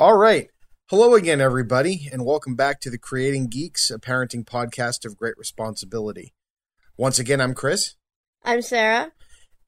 All 0.00 0.16
right. 0.16 0.48
Hello 0.88 1.14
again, 1.14 1.42
everybody, 1.42 2.08
and 2.10 2.24
welcome 2.24 2.56
back 2.56 2.80
to 2.80 2.88
the 2.88 2.96
Creating 2.96 3.48
Geeks, 3.48 3.90
a 3.90 3.98
parenting 3.98 4.46
podcast 4.46 5.04
of 5.04 5.14
great 5.14 5.36
responsibility. 5.36 6.32
Once 6.96 7.18
again, 7.18 7.38
I'm 7.38 7.52
Chris, 7.52 7.96
I'm 8.42 8.62
Sarah. 8.62 9.12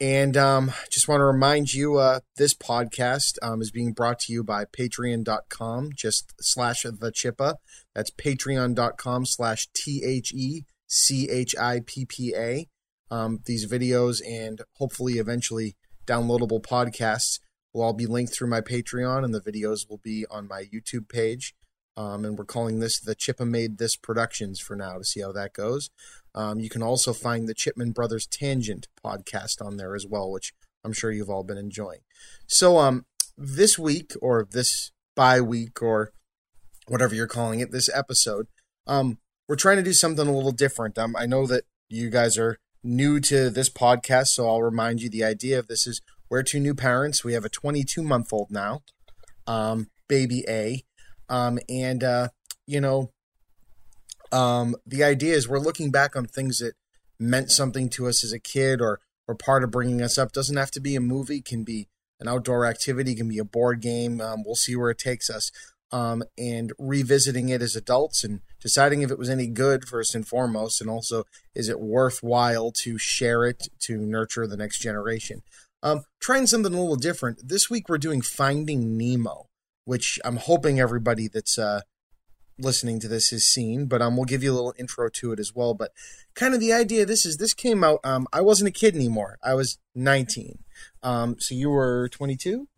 and 0.00 0.34
um, 0.38 0.72
just 0.90 1.06
want 1.06 1.21
to 1.21 1.26
remind 1.26 1.74
you 1.74 1.98
uh, 1.98 2.21
this 2.38 2.54
podcast 2.54 3.37
um, 3.42 3.60
is 3.60 3.71
being 3.71 3.92
brought 3.92 4.21
to 4.21 4.32
you 4.32 4.42
by 4.42 4.64
patreon.com, 4.64 5.90
just 5.95 6.33
slash 6.41 6.85
the 6.85 7.12
chippa. 7.12 7.57
That's 7.95 8.11
patreon.com 8.11 9.27
slash 9.27 9.69
T 9.75 10.03
H 10.03 10.33
E 10.33 10.64
C 10.87 11.29
H 11.29 11.55
I 11.61 11.80
P 11.85 12.07
P 12.07 12.35
A. 12.35 12.69
Um, 13.11 13.41
these 13.45 13.71
videos 13.71 14.23
and 14.27 14.62
hopefully 14.79 15.19
eventually 15.19 15.77
downloadable 16.07 16.62
podcasts 16.62 17.39
will 17.73 17.82
all 17.82 17.93
be 17.93 18.07
linked 18.07 18.34
through 18.34 18.48
my 18.48 18.61
Patreon, 18.61 19.25
and 19.25 19.34
the 19.34 19.41
videos 19.41 19.89
will 19.89 19.98
be 19.98 20.25
on 20.30 20.48
my 20.48 20.64
YouTube 20.64 21.09
page. 21.09 21.54
Um, 21.96 22.25
and 22.25 22.39
we're 22.39 22.45
calling 22.45 22.81
this 22.81 22.98
the 22.98 23.14
Chippa 23.14 23.46
Made 23.46 23.79
This 23.79 23.96
Productions 23.96 24.58
for 24.61 24.75
now 24.75 24.96
to 24.98 25.04
see 25.04 25.21
how 25.21 25.32
that 25.32 25.53
goes. 25.53 25.90
Um, 26.35 26.58
you 26.58 26.71
can 26.71 26.82
also 26.82 27.12
find 27.12 27.46
the 27.46 27.54
Chipman 27.54 27.93
Brothers 27.93 28.26
Tangent 28.26 28.89
podcast 29.04 29.64
on 29.64 29.76
there 29.76 29.95
as 29.95 30.07
well, 30.07 30.31
which 30.31 30.54
I'm 30.85 30.93
sure 30.93 31.12
you've 31.12 31.29
all 31.29 31.45
been 31.45 31.58
enjoying. 31.58 32.00
So, 32.47 32.78
um, 32.78 33.05
this 33.36 33.78
week 33.78 34.12
or 34.23 34.47
this 34.50 34.92
bye 35.14 35.41
week 35.41 35.83
or 35.83 36.12
whatever 36.89 37.14
you're 37.14 37.27
calling 37.27 37.61
it, 37.61 37.73
this 37.73 37.91
episode, 37.95 38.47
um, 38.86 39.19
we're 39.48 39.56
trying 39.56 39.77
to 39.77 39.83
do 39.83 39.92
something 39.92 40.27
a 40.27 40.33
little 40.33 40.53
different. 40.53 40.97
Um, 40.97 41.14
I 41.17 41.27
know 41.27 41.47
that 41.47 41.64
you 41.89 42.09
guys 42.09 42.39
are 42.39 42.56
new 42.83 43.20
to 43.20 43.50
this 43.50 43.69
podcast, 43.69 44.28
so 44.28 44.48
I'll 44.48 44.62
remind 44.62 45.03
you 45.03 45.11
the 45.11 45.25
idea 45.25 45.59
of 45.59 45.69
this 45.69 45.86
is 45.86 46.00
we're 46.33 46.42
two 46.42 46.61
new 46.61 46.75
parents. 46.75 47.22
We 47.22 47.34
have 47.34 47.45
a 47.45 47.50
22 47.50 48.03
month 48.03 48.33
old 48.33 48.50
now, 48.50 48.81
um, 49.47 49.91
baby 50.09 50.45
A, 50.48 50.83
um, 51.28 51.59
and 51.69 52.03
uh, 52.03 52.28
you 52.67 52.81
know, 52.81 53.11
um, 54.33 54.75
the 54.87 55.05
idea 55.05 55.34
is 55.34 55.47
we're 55.47 55.59
looking 55.59 55.91
back 55.91 56.17
on 56.17 56.25
things 56.25 56.61
that 56.61 56.73
meant 57.21 57.51
something 57.51 57.91
to 57.91 58.09
us 58.09 58.25
as 58.25 58.33
a 58.33 58.39
kid 58.39 58.81
or 58.81 58.98
or 59.29 59.34
part 59.34 59.62
of 59.62 59.71
bringing 59.71 60.01
us 60.01 60.17
up. 60.17 60.33
Doesn't 60.33 60.56
have 60.56 60.71
to 60.71 60.81
be 60.81 60.97
a 60.97 61.03
movie. 61.03 61.43
Can 61.43 61.65
be 61.65 61.89
an 62.19 62.29
outdoor 62.29 62.65
activity. 62.65 63.15
Can 63.15 63.28
be 63.28 63.39
a 63.39 63.45
board 63.45 63.83
game. 63.83 64.23
Um, 64.23 64.43
we'll 64.43 64.55
see 64.55 64.75
where 64.75 64.91
it 64.91 64.99
takes 64.99 65.28
us. 65.28 65.53
Um, 65.91 66.23
and 66.39 66.73
revisiting 66.78 67.51
it 67.51 67.61
as 67.61 67.77
adults 67.77 68.25
and 68.25 68.41
deciding 68.59 69.03
if 69.03 69.11
it 69.11 69.19
was 69.19 69.28
any 69.28 69.49
good 69.49 69.87
first 69.87 70.15
and 70.15 70.27
foremost, 70.27 70.81
and 70.81 70.89
also 70.89 71.25
is 71.55 71.69
it 71.69 71.78
worthwhile 71.78 72.73
to 72.84 72.97
share 72.97 73.45
it 73.45 73.69
to 73.81 73.99
nurture 73.99 74.47
the 74.47 74.56
next 74.56 74.78
generation. 74.78 75.43
Um, 75.83 76.02
trying 76.20 76.47
something 76.47 76.72
a 76.72 76.78
little 76.80 76.97
different. 76.97 77.48
This 77.48 77.69
week 77.69 77.88
we're 77.88 77.98
doing 77.98 78.20
Finding 78.22 78.97
Nemo, 78.97 79.48
which 79.84 80.19
I'm 80.25 80.36
hoping 80.36 80.78
everybody 80.78 81.28
that's 81.28 81.58
uh, 81.58 81.80
listening 82.58 83.00
to 83.00 83.08
this 83.08 83.30
has 83.30 83.44
seen, 83.44 83.86
but 83.86 84.00
um, 84.00 84.16
we'll 84.16 84.25
give 84.27 84.42
you 84.44 84.53
a 84.53 84.55
little 84.55 84.75
intro 84.78 85.08
to 85.08 85.33
it 85.33 85.41
as 85.41 85.53
well. 85.55 85.75
But 85.75 85.91
kind 86.34 86.55
of 86.55 86.60
the 86.60 86.72
idea 86.72 87.03
of 87.03 87.08
this 87.08 87.27
is 87.27 87.38
this 87.38 87.55
came 87.55 87.83
out. 87.83 87.98
Um, 88.05 88.28
I 88.33 88.41
wasn't 88.42 88.69
a 88.69 88.72
kid 88.72 88.94
anymore. 88.94 89.38
I 89.42 89.55
was 89.55 89.78
19. 89.94 90.58
Um, 91.03 91.36
so 91.41 91.55
you 91.55 91.70
were 91.70 92.08
22, 92.10 92.69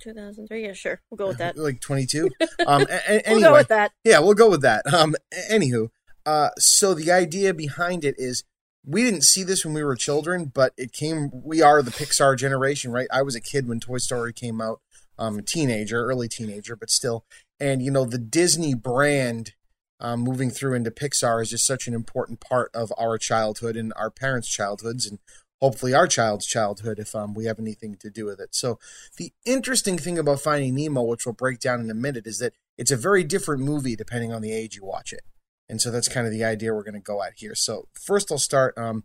2003. 0.00 0.66
Yeah, 0.66 0.72
sure. 0.74 1.00
We'll 1.10 1.16
go 1.16 1.28
with 1.28 1.38
that. 1.38 1.56
like 1.58 1.80
22. 1.80 2.30
Um, 2.66 2.82
a- 2.90 3.22
a- 3.30 3.32
We'll 3.34 3.40
go 3.40 3.52
with 3.52 3.68
that. 3.68 3.92
yeah, 4.04 4.18
we'll 4.20 4.34
go 4.34 4.48
with 4.50 4.62
that. 4.62 4.86
Um, 4.92 5.14
anywho, 5.50 5.88
uh, 6.26 6.50
so 6.58 6.94
the 6.94 7.10
idea 7.12 7.52
behind 7.54 8.04
it 8.04 8.14
is 8.18 8.44
we 8.86 9.02
didn't 9.02 9.24
see 9.24 9.42
this 9.42 9.64
when 9.64 9.74
we 9.74 9.82
were 9.82 9.96
children, 9.96 10.50
but 10.52 10.72
it 10.76 10.92
came. 10.92 11.30
We 11.32 11.62
are 11.62 11.82
the 11.82 11.90
Pixar 11.90 12.36
generation, 12.36 12.92
right? 12.92 13.08
I 13.12 13.22
was 13.22 13.34
a 13.34 13.40
kid 13.40 13.66
when 13.66 13.80
Toy 13.80 13.98
Story 13.98 14.32
came 14.32 14.60
out, 14.60 14.80
um, 15.18 15.38
a 15.38 15.42
teenager, 15.42 16.04
early 16.04 16.28
teenager, 16.28 16.76
but 16.76 16.90
still. 16.90 17.24
And 17.58 17.82
you 17.82 17.90
know, 17.90 18.04
the 18.04 18.18
Disney 18.18 18.74
brand 18.74 19.52
um, 20.00 20.20
moving 20.20 20.50
through 20.50 20.74
into 20.74 20.90
Pixar 20.90 21.40
is 21.42 21.50
just 21.50 21.66
such 21.66 21.86
an 21.86 21.94
important 21.94 22.40
part 22.40 22.70
of 22.74 22.92
our 22.98 23.16
childhood 23.16 23.76
and 23.76 23.92
our 23.96 24.10
parents' 24.10 24.48
childhoods, 24.48 25.06
and 25.06 25.18
hopefully 25.62 25.94
our 25.94 26.06
child's 26.06 26.46
childhood 26.46 26.98
if 26.98 27.14
um, 27.14 27.32
we 27.32 27.46
have 27.46 27.58
anything 27.58 27.96
to 28.00 28.10
do 28.10 28.26
with 28.26 28.38
it. 28.38 28.54
So 28.54 28.78
the 29.16 29.32
interesting 29.46 29.96
thing 29.96 30.18
about 30.18 30.40
Finding 30.40 30.74
Nemo, 30.74 31.02
which 31.02 31.24
we'll 31.24 31.32
break 31.32 31.58
down 31.58 31.80
in 31.80 31.90
a 31.90 31.94
minute, 31.94 32.26
is 32.26 32.38
that 32.38 32.52
it's 32.76 32.90
a 32.90 32.96
very 32.96 33.24
different 33.24 33.62
movie 33.62 33.96
depending 33.96 34.32
on 34.32 34.42
the 34.42 34.52
age 34.52 34.76
you 34.76 34.84
watch 34.84 35.12
it. 35.12 35.22
And 35.68 35.80
so 35.80 35.90
that's 35.90 36.08
kind 36.08 36.26
of 36.26 36.32
the 36.32 36.44
idea 36.44 36.74
we're 36.74 36.82
going 36.82 36.94
to 36.94 37.00
go 37.00 37.22
at 37.22 37.34
here. 37.36 37.54
So 37.54 37.88
first, 37.94 38.30
I'll 38.30 38.38
start 38.38 38.76
um, 38.76 39.04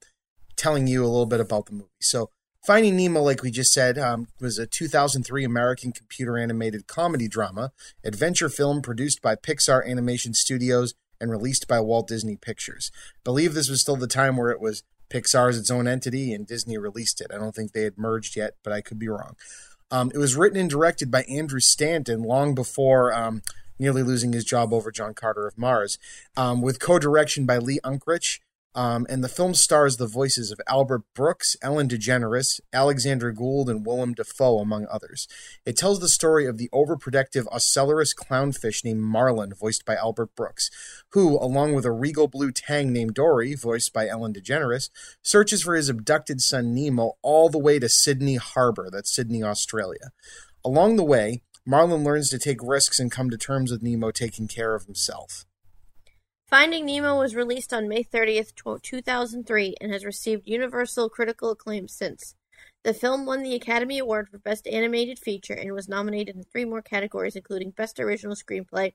telling 0.56 0.88
you 0.88 1.04
a 1.04 1.08
little 1.08 1.26
bit 1.26 1.40
about 1.40 1.68
the 1.68 1.74
movie. 1.74 1.90
So 2.02 2.30
Finding 2.66 2.98
Nemo, 2.98 3.22
like 3.22 3.42
we 3.42 3.52
just 3.52 3.74
said, 3.74 3.98
um, 3.98 4.28
was 4.40 4.60
a 4.60 4.68
2003 4.68 5.44
American 5.46 5.92
computer 5.92 6.38
animated 6.38 6.88
comedy 6.88 7.28
drama 7.28 7.72
adventure 8.04 8.50
film 8.50 8.82
produced 8.82 9.22
by 9.22 9.36
Pixar 9.36 9.86
Animation 9.88 10.34
Studios 10.34 10.94
and 11.22 11.32
released 11.32 11.68
by 11.68 11.80
Walt 11.80 12.08
Disney 12.08 12.36
Pictures. 12.36 12.92
believe 13.24 13.54
this 13.54 13.70
was 13.70 13.82
still 13.82 13.96
the 13.96 14.08
time 14.08 14.38
where 14.38 14.52
it 14.52 14.62
was 14.62 14.84
Pixar's 15.10 15.58
its 15.58 15.72
own 15.72 15.88
entity 15.88 16.34
and 16.34 16.46
Disney 16.46 16.78
released 16.78 17.22
it. 17.22 17.32
I 17.34 17.38
don't 17.38 17.56
think 17.56 17.72
they 17.72 17.84
had 17.84 17.98
merged 17.98 18.36
yet, 18.36 18.56
but 18.64 18.74
I 18.74 18.82
could 18.82 19.00
be 19.00 19.10
wrong. 19.10 19.36
Um, 19.90 20.12
it 20.14 20.18
was 20.18 20.36
written 20.36 20.60
and 20.60 20.70
directed 20.70 21.10
by 21.10 21.24
Andrew 21.24 21.60
Stanton 21.60 22.22
long 22.22 22.54
before 22.54 23.14
um, 23.14 23.42
nearly 23.80 24.04
losing 24.04 24.34
his 24.34 24.46
job 24.46 24.74
over 24.74 24.92
John 24.92 25.14
Carter 25.14 25.48
of 25.48 25.58
Mars, 25.58 25.98
um, 26.38 26.62
with 26.62 26.80
co 26.80 27.00
direction 27.00 27.46
by 27.46 27.58
Lee 27.58 27.80
Unkrich. 27.84 28.40
Um, 28.76 29.08
and 29.10 29.24
the 29.24 29.30
film 29.30 29.56
stars 29.56 29.98
the 29.98 30.06
voices 30.08 30.52
of 30.52 30.62
Albert 30.68 31.02
Brooks, 31.16 31.56
Ellen 31.62 31.90
DeGeneres, 31.90 32.62
Alexander 32.72 33.32
Gould, 33.32 33.68
and 33.68 33.86
Willem 33.86 34.14
Dafoe, 34.14 34.60
among 34.60 34.86
others. 34.92 35.28
It 35.66 35.76
tells 35.76 36.00
the 36.00 36.08
story 36.08 36.46
of 36.46 36.58
the 36.58 36.70
overprotective 36.72 37.46
Ocellaris 37.48 38.16
clownfish 38.16 38.86
named 38.86 39.02
Marlin, 39.02 39.54
voiced 39.56 39.86
by 39.86 39.96
Albert 39.96 40.36
Brooks, 40.36 40.70
who, 41.14 41.38
along 41.38 41.74
with 41.74 41.84
a 41.84 41.92
regal 41.92 42.28
blue 42.28 42.52
tang 42.52 42.94
named 42.94 43.16
Dory, 43.16 43.56
voiced 43.56 43.92
by 43.92 44.08
Ellen 44.08 44.34
DeGeneres, 44.34 44.92
searches 45.24 45.64
for 45.64 45.76
his 45.76 45.90
abducted 45.90 46.40
son 46.40 46.76
Nemo 46.76 47.14
all 47.24 47.50
the 47.50 47.58
way 47.58 47.80
to 47.80 47.90
Sydney 47.90 48.36
Harbor, 48.36 48.90
that's 48.92 49.14
Sydney, 49.14 49.44
Australia. 49.44 50.12
Along 50.64 50.96
the 50.96 51.04
way, 51.04 51.42
Marlin 51.70 52.04
learns 52.04 52.32
to 52.32 52.40
take 52.40 52.64
risks 52.64 53.00
and 53.00 53.12
come 53.12 53.30
to 53.30 53.38
terms 53.38 53.70
with 53.70 53.84
Nemo 53.84 54.10
taking 54.10 54.48
care 54.48 54.74
of 54.74 54.86
himself. 54.86 55.46
Finding 56.48 56.84
Nemo 56.84 57.20
was 57.20 57.36
released 57.36 57.72
on 57.72 57.88
May 57.88 58.04
30th, 58.04 58.54
2003, 58.82 59.76
and 59.80 59.94
has 59.94 60.04
received 60.04 60.48
universal 60.48 61.10
critical 61.10 61.52
acclaim 61.52 61.88
since. 61.88 62.34
The 62.84 62.96
film 62.96 63.28
won 63.28 63.44
the 63.44 63.54
Academy 63.54 64.00
Award 64.00 64.30
for 64.30 64.40
Best 64.40 64.66
Animated 64.66 65.20
Feature 65.20 65.54
and 65.54 65.72
was 65.74 65.88
nominated 65.88 66.36
in 66.36 66.42
three 66.42 66.66
more 66.66 66.82
categories, 66.82 67.36
including 67.36 67.70
Best 67.70 68.00
Original 68.00 68.36
Screenplay. 68.36 68.94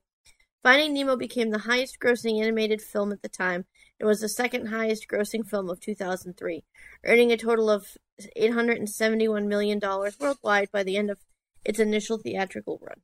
Finding 0.65 0.95
Nemo 0.95 1.17
became 1.17 1.51
the 1.51 1.59
highest 1.59 2.01
grossing 2.01 2.43
animated 2.43 2.83
film 2.83 3.13
at 3.13 3.23
the 3.23 3.29
time. 3.29 3.67
and 4.01 4.09
was 4.09 4.21
the 4.21 4.29
second 4.29 4.67
highest 4.67 5.07
grossing 5.09 5.49
film 5.49 5.71
of 5.71 5.79
2003, 5.79 6.65
earning 7.05 7.31
a 7.31 7.37
total 7.37 7.71
of 7.71 7.97
$871 8.37 9.47
million 9.47 9.79
worldwide 10.19 10.73
by 10.73 10.83
the 10.83 10.97
end 10.97 11.09
of 11.09 11.21
its 11.65 11.79
initial 11.79 12.19
theatrical 12.19 12.79
run. 12.83 13.01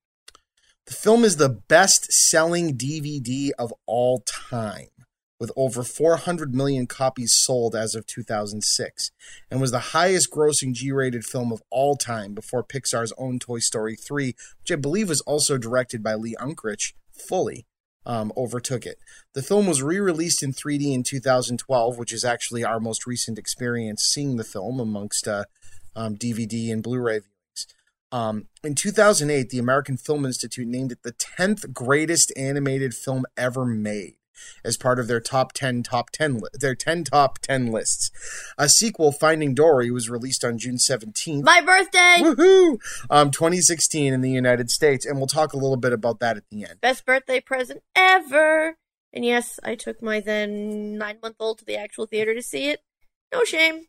The 0.86 0.94
film 0.94 1.24
is 1.24 1.36
the 1.36 1.48
best 1.48 2.12
selling 2.12 2.76
DVD 2.76 3.50
of 3.58 3.72
all 3.86 4.24
time, 4.26 4.88
with 5.38 5.52
over 5.56 5.82
400 5.82 6.54
million 6.54 6.86
copies 6.86 7.32
sold 7.32 7.76
as 7.76 7.94
of 7.94 8.06
2006, 8.06 9.10
and 9.50 9.60
was 9.60 9.70
the 9.70 9.78
highest 9.78 10.30
grossing 10.30 10.72
G 10.72 10.90
rated 10.90 11.24
film 11.24 11.52
of 11.52 11.62
all 11.70 11.96
time 11.96 12.34
before 12.34 12.64
Pixar's 12.64 13.12
own 13.16 13.38
Toy 13.38 13.58
Story 13.58 13.94
3, 13.94 14.34
which 14.60 14.72
I 14.72 14.76
believe 14.76 15.08
was 15.08 15.20
also 15.22 15.58
directed 15.58 16.02
by 16.02 16.14
Lee 16.14 16.36
Unkrich, 16.40 16.94
fully 17.12 17.66
um, 18.06 18.32
overtook 18.36 18.86
it. 18.86 18.98
The 19.34 19.42
film 19.42 19.66
was 19.66 19.82
re 19.82 19.98
released 19.98 20.42
in 20.42 20.52
3D 20.52 20.92
in 20.92 21.02
2012, 21.02 21.98
which 21.98 22.12
is 22.12 22.24
actually 22.24 22.64
our 22.64 22.80
most 22.80 23.06
recent 23.06 23.38
experience 23.38 24.02
seeing 24.02 24.36
the 24.36 24.44
film 24.44 24.80
amongst 24.80 25.28
uh, 25.28 25.44
um, 25.94 26.16
DVD 26.16 26.72
and 26.72 26.82
Blu 26.82 26.98
ray. 26.98 27.20
Um, 28.12 28.48
in 28.64 28.74
2008, 28.74 29.50
the 29.50 29.58
American 29.58 29.96
Film 29.96 30.24
Institute 30.24 30.66
named 30.66 30.92
it 30.92 31.02
the 31.02 31.12
10th 31.12 31.72
greatest 31.72 32.32
animated 32.36 32.94
film 32.94 33.24
ever 33.36 33.64
made 33.64 34.14
as 34.64 34.76
part 34.76 34.98
of 34.98 35.06
their 35.06 35.20
top 35.20 35.52
10 35.52 35.82
top 35.82 36.10
10 36.10 36.38
li- 36.38 36.48
their 36.54 36.74
10 36.74 37.04
top 37.04 37.38
10 37.40 37.70
lists. 37.70 38.10
A 38.58 38.68
sequel, 38.68 39.12
Finding 39.12 39.54
Dory, 39.54 39.90
was 39.90 40.10
released 40.10 40.44
on 40.44 40.58
June 40.58 40.76
17th. 40.76 41.44
My 41.44 41.60
birthday! 41.60 42.16
Woohoo! 42.20 42.78
Um, 43.10 43.30
2016 43.30 44.12
in 44.12 44.20
the 44.20 44.30
United 44.30 44.70
States, 44.70 45.04
and 45.04 45.18
we'll 45.18 45.26
talk 45.26 45.52
a 45.52 45.58
little 45.58 45.76
bit 45.76 45.92
about 45.92 46.20
that 46.20 46.36
at 46.36 46.44
the 46.50 46.64
end. 46.64 46.80
Best 46.80 47.04
birthday 47.04 47.40
present 47.40 47.82
ever! 47.94 48.76
And 49.12 49.24
yes, 49.24 49.58
I 49.64 49.74
took 49.74 50.02
my 50.02 50.20
then 50.20 50.96
nine 50.96 51.18
month 51.22 51.36
old 51.40 51.58
to 51.58 51.64
the 51.64 51.76
actual 51.76 52.06
theater 52.06 52.34
to 52.34 52.42
see 52.42 52.68
it. 52.68 52.80
No 53.32 53.44
shame. 53.44 53.86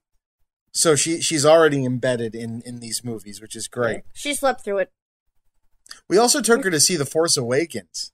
So 0.74 0.96
she 0.96 1.22
she's 1.22 1.46
already 1.46 1.86
embedded 1.86 2.34
in 2.34 2.62
in 2.66 2.80
these 2.80 3.04
movies, 3.04 3.42
which 3.42 3.56
is 3.56 3.68
great. 3.68 4.04
She 4.14 4.34
slept 4.34 4.64
through 4.64 4.80
it. 4.80 4.92
We 6.08 6.18
also 6.18 6.42
took 6.42 6.64
her 6.64 6.70
to 6.70 6.80
see 6.80 6.96
The 6.96 7.06
Force 7.06 7.36
Awakens 7.36 8.12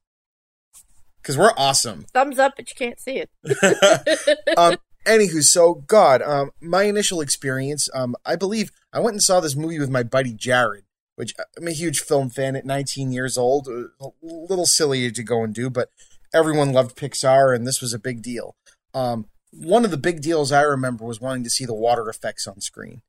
because 1.21 1.38
we're 1.38 1.54
awesome. 1.57 2.06
Thumbs 2.13 2.39
up, 2.39 2.54
but 2.56 2.69
you 2.69 2.75
can't 2.75 3.00
see 3.00 3.18
it. 3.18 3.30
um, 4.57 4.77
anywho, 5.06 5.44
so 5.44 5.83
God, 5.86 6.21
um, 6.21 6.51
my 6.62 6.83
initial 6.83 7.21
experience, 7.21 7.89
um, 7.94 8.15
I 8.25 8.36
believe 8.36 8.71
I 8.94 9.01
went 9.01 9.15
and 9.15 9.21
saw 9.21 9.39
this 9.39 9.56
movie 9.56 9.77
with 9.77 9.89
my 9.89 10.03
buddy 10.03 10.33
Jared. 10.33 10.86
which 11.15 11.33
I'm 11.57 11.68
a 11.68 11.71
huge 11.71 12.00
film 12.00 12.30
fan 12.30 12.56
at 12.56 12.65
19 12.65 13.12
years 13.12 13.38
old. 13.38 13.68
A 13.68 14.07
little 14.21 14.65
silly 14.65 15.12
to 15.12 15.24
go 15.24 15.44
and 15.44 15.53
do, 15.53 15.69
but 15.69 15.89
everyone 16.33 16.71
loved 16.71 16.98
Pixar, 16.98 17.53
and 17.53 17.68
this 17.68 17.81
was 17.81 17.94
a 17.94 18.00
big 18.00 18.21
deal. 18.21 18.56
Um, 18.94 19.25
one 19.51 19.85
of 19.85 19.91
the 19.91 19.97
big 19.97 20.21
deals 20.21 20.51
I 20.51 20.61
remember 20.61 21.05
was 21.05 21.21
wanting 21.21 21.44
to 21.44 21.49
see 21.49 21.65
the 21.65 21.73
water 21.73 22.09
effects 22.09 22.47
on 22.47 22.61
screen. 22.61 23.01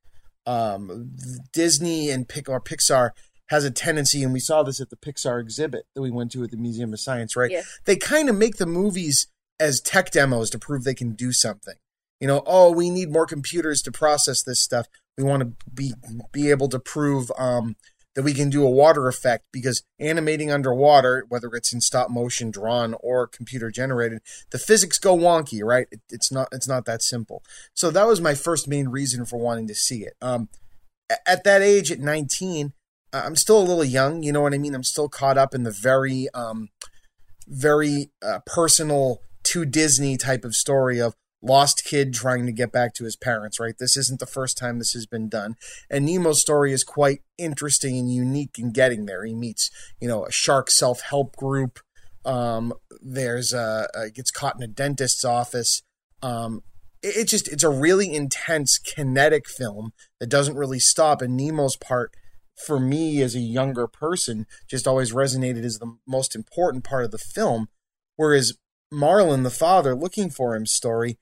Um, 0.47 1.13
Disney 1.53 2.11
and 2.11 2.29
Pic- 2.29 2.49
or 2.49 2.61
Pixar 2.61 3.11
has 3.49 3.65
a 3.65 3.71
tendency, 3.71 4.23
and 4.23 4.33
we 4.33 4.41
saw 4.41 4.63
this 4.63 4.81
at 4.81 4.91
the 4.91 4.97
Pixar 4.97 5.41
exhibit 5.41 5.87
that 5.95 6.03
we 6.03 6.11
went 6.11 6.33
to 6.33 6.45
at 6.45 6.51
the 6.51 6.57
Museum 6.57 6.93
of 6.93 7.01
Science, 7.01 7.37
right? 7.37 7.51
Yeah. 7.51 7.63
They 7.85 7.97
kind 7.97 8.29
of 8.29 8.37
make 8.37 8.57
the 8.57 8.67
movies 8.67 9.27
as 9.61 9.81
tech 9.81 10.11
demos 10.11 10.51
to 10.51 10.59
prove 10.59 10.85
they 10.85 10.95
can 10.95 11.13
do 11.13 11.33
something. 11.33 11.75
You 12.21 12.29
know, 12.29 12.43
oh, 12.47 12.73
we 12.73 12.91
need 12.91 13.13
more 13.13 13.27
computers 13.27 13.83
to 13.83 13.93
process 13.93 14.43
this 14.43 14.61
stuff. 14.61 14.87
We 15.17 15.25
want 15.25 15.43
to 15.43 15.71
be 15.73 15.95
be 16.33 16.51
able 16.51 16.69
to 16.69 16.79
prove 16.79 17.31
um, 17.39 17.77
that 18.19 18.25
we 18.25 18.35
can 18.35 18.51
do 18.51 18.67
a 18.67 18.71
water 18.71 19.07
effect 19.07 19.45
because 19.53 19.85
animating 20.01 20.51
underwater, 20.51 21.25
whether 21.29 21.55
it's 21.55 21.73
in 21.73 21.81
stop 21.81 22.11
motion, 22.11 22.51
drawn, 22.51 22.97
or 22.99 23.29
computer 23.29 23.71
generated, 23.71 24.21
the 24.51 24.59
physics 24.59 24.99
go 24.99 25.17
wonky, 25.17 25.63
right? 25.63 25.87
It, 25.93 26.01
it's 26.11 26.33
not 26.33 26.49
it's 26.51 26.67
not 26.67 26.85
that 26.87 27.01
simple. 27.01 27.45
So 27.75 27.93
that 27.93 28.09
was 28.09 28.21
my 28.21 28.35
first 28.35 28.67
main 28.67 28.89
reason 28.89 29.25
for 29.25 29.37
wanting 29.37 29.69
to 29.69 29.75
see 29.77 30.03
it. 30.03 30.15
Um, 30.21 30.49
at 31.29 31.45
that 31.45 31.63
age, 31.63 31.93
at 31.93 32.01
19, 32.01 32.73
uh, 33.13 33.23
I'm 33.25 33.37
still 33.37 33.61
a 33.61 33.63
little 33.63 33.85
young. 33.85 34.25
You 34.25 34.33
know 34.33 34.41
what 34.41 34.53
I 34.53 34.59
mean? 34.59 34.75
I'm 34.75 34.83
still 34.83 35.09
caught 35.09 35.39
up 35.39 35.55
in 35.55 35.63
the 35.63 35.71
very 35.71 36.27
um, 36.35 36.71
very 37.47 38.11
uh, 38.21 38.41
personal 38.47 39.21
to 39.45 39.65
Disney 39.65 40.17
type 40.17 40.45
of 40.45 40.57
story 40.57 41.01
of 41.01 41.15
lost 41.41 41.85
kid 41.85 42.13
trying 42.13 42.47
to 42.47 42.53
get 42.53 42.73
back 42.73 42.95
to 42.95 43.05
his 43.05 43.17
parents, 43.17 43.61
right? 43.61 43.77
This 43.79 43.97
isn't 43.97 44.21
the 44.21 44.27
first 44.27 44.59
time 44.59 44.79
this 44.79 44.93
has 44.93 45.07
been 45.07 45.29
done. 45.29 45.57
And 45.91 46.07
Nemo's 46.07 46.41
story 46.41 46.73
is 46.73 46.85
quite 46.85 47.23
interesting 47.37 47.97
and 47.97 48.13
unique 48.13 48.59
in 48.59 48.73
getting 48.73 49.07
there. 49.07 49.25
He 49.25 49.35
meets, 49.35 49.71
you 50.01 50.09
know, 50.09 50.25
a 50.25 50.33
shark 50.33 50.71
self 50.71 51.01
help 51.03 51.37
group. 51.37 51.81
Um, 52.25 52.73
there's 53.01 53.53
a, 53.53 53.89
a 53.95 54.11
gets 54.11 54.31
caught 54.31 54.57
in 54.57 54.63
a 54.63 54.69
dentist's 54.69 55.25
office. 55.25 55.83
Um, 56.23 56.63
it, 57.03 57.17
it 57.17 57.29
just 57.29 57.49
it's 57.49 57.65
a 57.65 57.71
really 57.71 58.13
intense 58.13 58.79
kinetic 58.79 59.49
film 59.49 59.93
that 60.21 60.29
doesn't 60.29 60.57
really 60.57 60.81
stop. 60.81 61.23
And 61.23 61.39
Nemo's 61.39 61.77
part 61.77 62.13
for 62.67 62.81
me 62.81 63.23
as 63.23 63.37
a 63.37 63.41
younger 63.41 63.87
person 63.87 64.47
just 64.69 64.89
always 64.89 65.13
resonated 65.13 65.65
as 65.65 65.79
the 65.79 65.97
most 66.07 66.35
important 66.35 66.83
part 66.83 67.05
of 67.05 67.13
the 67.13 67.19
film. 67.19 67.69
Whereas 68.17 68.55
Marlin, 68.91 69.45
the 69.45 69.51
father, 69.51 69.95
looking 69.95 70.29
for 70.29 70.57
him 70.57 70.67
story, 70.67 71.19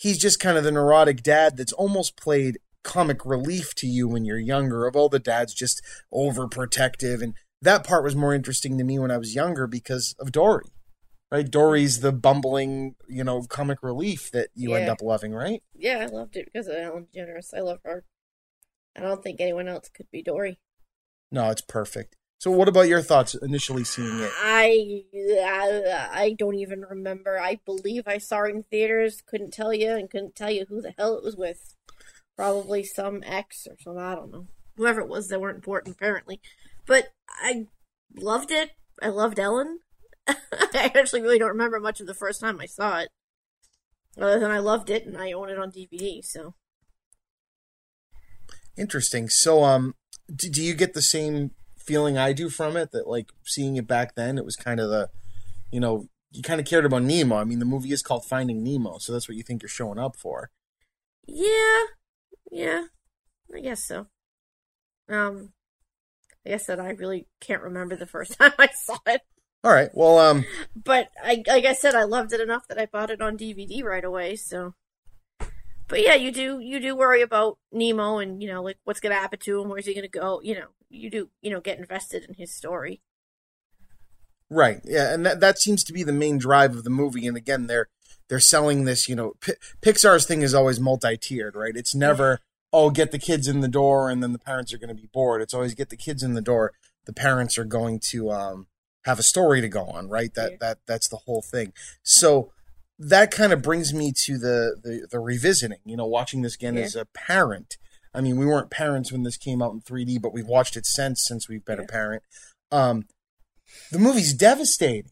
he's 0.00 0.18
just 0.18 0.40
kind 0.40 0.56
of 0.56 0.64
the 0.64 0.72
neurotic 0.72 1.22
dad 1.22 1.56
that's 1.56 1.74
almost 1.74 2.16
played 2.16 2.58
comic 2.82 3.26
relief 3.26 3.74
to 3.74 3.86
you 3.86 4.08
when 4.08 4.24
you're 4.24 4.38
younger 4.38 4.86
of 4.86 4.96
all 4.96 5.10
the 5.10 5.18
dads 5.18 5.52
just 5.52 5.82
overprotective 6.12 7.22
and 7.22 7.34
that 7.60 7.84
part 7.84 8.02
was 8.02 8.16
more 8.16 8.34
interesting 8.34 8.78
to 8.78 8.84
me 8.84 8.98
when 8.98 9.10
I 9.10 9.18
was 9.18 9.34
younger 9.34 9.66
because 9.66 10.14
of 10.18 10.32
Dory. 10.32 10.64
Right? 11.30 11.48
Dory's 11.48 12.00
the 12.00 12.10
bumbling, 12.10 12.96
you 13.06 13.22
know, 13.22 13.42
comic 13.42 13.82
relief 13.82 14.32
that 14.32 14.48
you 14.54 14.74
end 14.74 14.88
up 14.88 15.00
loving, 15.00 15.32
right? 15.32 15.62
Yeah, 15.74 15.98
I 15.98 16.06
loved 16.06 16.36
it 16.36 16.46
because 16.46 16.66
of 16.66 16.74
Ellen 16.74 17.06
DeGeneres. 17.14 17.54
I 17.54 17.60
love 17.60 17.78
her. 17.84 18.04
I 18.96 19.00
don't 19.00 19.22
think 19.22 19.40
anyone 19.40 19.68
else 19.68 19.88
could 19.94 20.10
be 20.10 20.22
Dory. 20.22 20.58
No, 21.30 21.50
it's 21.50 21.60
perfect. 21.60 22.16
So 22.40 22.50
what 22.50 22.68
about 22.68 22.88
your 22.88 23.02
thoughts 23.02 23.34
initially 23.34 23.84
seeing 23.84 24.18
it? 24.18 24.30
I, 24.38 25.04
I 25.14 26.08
I 26.10 26.36
don't 26.38 26.54
even 26.54 26.80
remember. 26.88 27.38
I 27.38 27.60
believe 27.66 28.04
I 28.06 28.16
saw 28.16 28.44
it 28.44 28.54
in 28.54 28.62
theaters. 28.62 29.22
Couldn't 29.26 29.52
tell 29.52 29.74
you 29.74 29.90
and 29.90 30.08
couldn't 30.08 30.36
tell 30.36 30.50
you 30.50 30.64
who 30.66 30.80
the 30.80 30.94
hell 30.96 31.18
it 31.18 31.22
was 31.22 31.36
with. 31.36 31.76
Probably 32.36 32.82
some 32.82 33.22
ex 33.26 33.66
or 33.68 33.76
some 33.78 33.98
I 33.98 34.14
don't 34.14 34.32
know. 34.32 34.46
Whoever 34.78 35.02
it 35.02 35.08
was 35.08 35.28
that 35.28 35.38
weren't 35.38 35.56
important 35.56 35.96
apparently. 35.96 36.40
But 36.86 37.12
I 37.28 37.66
loved 38.16 38.50
it. 38.50 38.70
I 39.02 39.08
loved 39.08 39.38
Ellen. 39.38 39.80
I 40.26 40.92
actually 40.94 41.20
really 41.20 41.38
don't 41.38 41.48
remember 41.48 41.78
much 41.78 42.00
of 42.00 42.06
the 42.06 42.14
first 42.14 42.40
time 42.40 42.58
I 42.58 42.64
saw 42.64 43.00
it. 43.00 43.10
Other 44.16 44.40
than 44.40 44.50
I 44.50 44.60
loved 44.60 44.88
it 44.88 45.04
and 45.04 45.18
I 45.18 45.32
own 45.32 45.50
it 45.50 45.58
on 45.58 45.70
DVD, 45.70 46.24
so 46.24 46.54
Interesting. 48.78 49.28
So 49.28 49.62
um 49.62 49.94
do, 50.34 50.48
do 50.48 50.62
you 50.62 50.72
get 50.72 50.94
the 50.94 51.02
same 51.02 51.50
feeling 51.90 52.16
I 52.16 52.32
do 52.32 52.48
from 52.48 52.76
it 52.76 52.92
that 52.92 53.08
like 53.08 53.30
seeing 53.44 53.76
it 53.76 53.86
back 53.88 54.14
then 54.14 54.38
it 54.38 54.44
was 54.44 54.54
kind 54.54 54.78
of 54.78 54.90
the 54.90 55.10
you 55.72 55.80
know, 55.80 56.06
you 56.32 56.42
kind 56.42 56.60
of 56.60 56.66
cared 56.66 56.84
about 56.84 57.02
Nemo. 57.02 57.36
I 57.36 57.44
mean, 57.44 57.58
the 57.58 57.64
movie 57.64 57.92
is 57.92 58.02
called 58.02 58.24
Finding 58.24 58.62
Nemo, 58.62 58.98
so 58.98 59.12
that's 59.12 59.28
what 59.28 59.36
you 59.36 59.42
think 59.42 59.62
you're 59.62 59.68
showing 59.68 59.98
up 59.98 60.16
for. 60.16 60.50
Yeah, 61.26 61.84
yeah, 62.50 62.84
I 63.54 63.60
guess 63.60 63.84
so. 63.84 64.06
Um, 65.08 65.52
I 66.46 66.56
said, 66.56 66.80
I 66.80 66.90
really 66.90 67.26
can't 67.40 67.62
remember 67.62 67.96
the 67.96 68.06
first 68.06 68.32
time 68.38 68.52
I 68.58 68.68
saw 68.68 68.98
it, 69.06 69.22
All 69.64 69.72
right. 69.72 69.90
Well, 69.92 70.18
um 70.18 70.44
but 70.74 71.08
I, 71.22 71.42
like 71.46 71.64
I 71.64 71.72
said, 71.72 71.94
I 71.94 72.04
loved 72.04 72.32
it 72.32 72.40
enough 72.40 72.66
that 72.68 72.78
I 72.78 72.86
bought 72.86 73.10
it 73.10 73.20
on 73.20 73.36
DVD 73.36 73.82
right 73.84 74.04
away. 74.04 74.36
So, 74.36 74.74
but 75.90 76.00
yeah, 76.00 76.14
you 76.14 76.30
do 76.30 76.60
you 76.60 76.80
do 76.80 76.96
worry 76.96 77.20
about 77.20 77.58
Nemo 77.72 78.18
and 78.18 78.42
you 78.42 78.48
know 78.48 78.62
like 78.62 78.78
what's 78.84 79.00
gonna 79.00 79.16
happen 79.16 79.40
to 79.40 79.60
him, 79.60 79.68
where's 79.68 79.86
he 79.86 79.94
gonna 79.94 80.08
go? 80.08 80.40
You 80.42 80.54
know, 80.54 80.66
you 80.88 81.10
do 81.10 81.30
you 81.42 81.50
know 81.50 81.60
get 81.60 81.78
invested 81.78 82.24
in 82.28 82.34
his 82.34 82.54
story. 82.54 83.02
Right. 84.48 84.80
Yeah, 84.84 85.12
and 85.12 85.26
that 85.26 85.40
that 85.40 85.58
seems 85.58 85.84
to 85.84 85.92
be 85.92 86.02
the 86.02 86.12
main 86.12 86.38
drive 86.38 86.74
of 86.74 86.84
the 86.84 86.90
movie. 86.90 87.26
And 87.26 87.36
again, 87.36 87.66
they're 87.66 87.88
they're 88.28 88.40
selling 88.40 88.84
this. 88.84 89.08
You 89.08 89.16
know, 89.16 89.32
P- 89.40 89.54
Pixar's 89.82 90.26
thing 90.26 90.42
is 90.42 90.54
always 90.54 90.80
multi-tiered, 90.80 91.54
right? 91.54 91.76
It's 91.76 91.94
never 91.94 92.40
oh 92.72 92.90
get 92.90 93.10
the 93.10 93.18
kids 93.18 93.48
in 93.48 93.60
the 93.60 93.68
door 93.68 94.10
and 94.10 94.22
then 94.22 94.32
the 94.32 94.38
parents 94.38 94.72
are 94.72 94.78
going 94.78 94.94
to 94.94 95.00
be 95.00 95.08
bored. 95.12 95.42
It's 95.42 95.54
always 95.54 95.74
get 95.74 95.90
the 95.90 95.96
kids 95.96 96.22
in 96.22 96.34
the 96.34 96.40
door. 96.40 96.72
The 97.04 97.12
parents 97.12 97.58
are 97.58 97.64
going 97.64 97.98
to 98.10 98.30
um, 98.30 98.66
have 99.04 99.18
a 99.18 99.24
story 99.24 99.60
to 99.60 99.68
go 99.68 99.84
on, 99.84 100.08
right? 100.08 100.32
That 100.34 100.60
that 100.60 100.78
that's 100.86 101.08
the 101.08 101.16
whole 101.16 101.42
thing. 101.42 101.72
So 102.02 102.52
that 103.08 103.30
kind 103.30 103.52
of 103.52 103.62
brings 103.62 103.92
me 103.94 104.12
to 104.24 104.38
the 104.38 104.76
the, 104.82 105.06
the 105.10 105.18
revisiting. 105.18 105.78
You 105.84 105.96
know, 105.96 106.06
watching 106.06 106.42
this 106.42 106.54
again 106.54 106.76
Yeah. 106.76 106.82
as 106.84 106.94
a 106.96 107.06
parent. 107.06 107.76
I 108.14 108.20
mean, 108.20 108.36
we 108.36 108.44
weren't 108.46 108.70
parents 108.70 109.10
when 109.12 109.22
this 109.22 109.36
came 109.36 109.62
out 109.62 109.72
in 109.72 109.80
3D, 109.80 110.20
but 110.20 110.32
we've 110.32 110.46
watched 110.46 110.76
it 110.76 110.84
since 110.86 111.24
since 111.24 111.48
we've 111.48 111.64
been 111.64 111.78
a 111.80 111.86
parent. 111.86 112.22
Um, 112.72 113.06
the 113.90 113.98
movie's 113.98 114.34
devastating. 114.34 115.10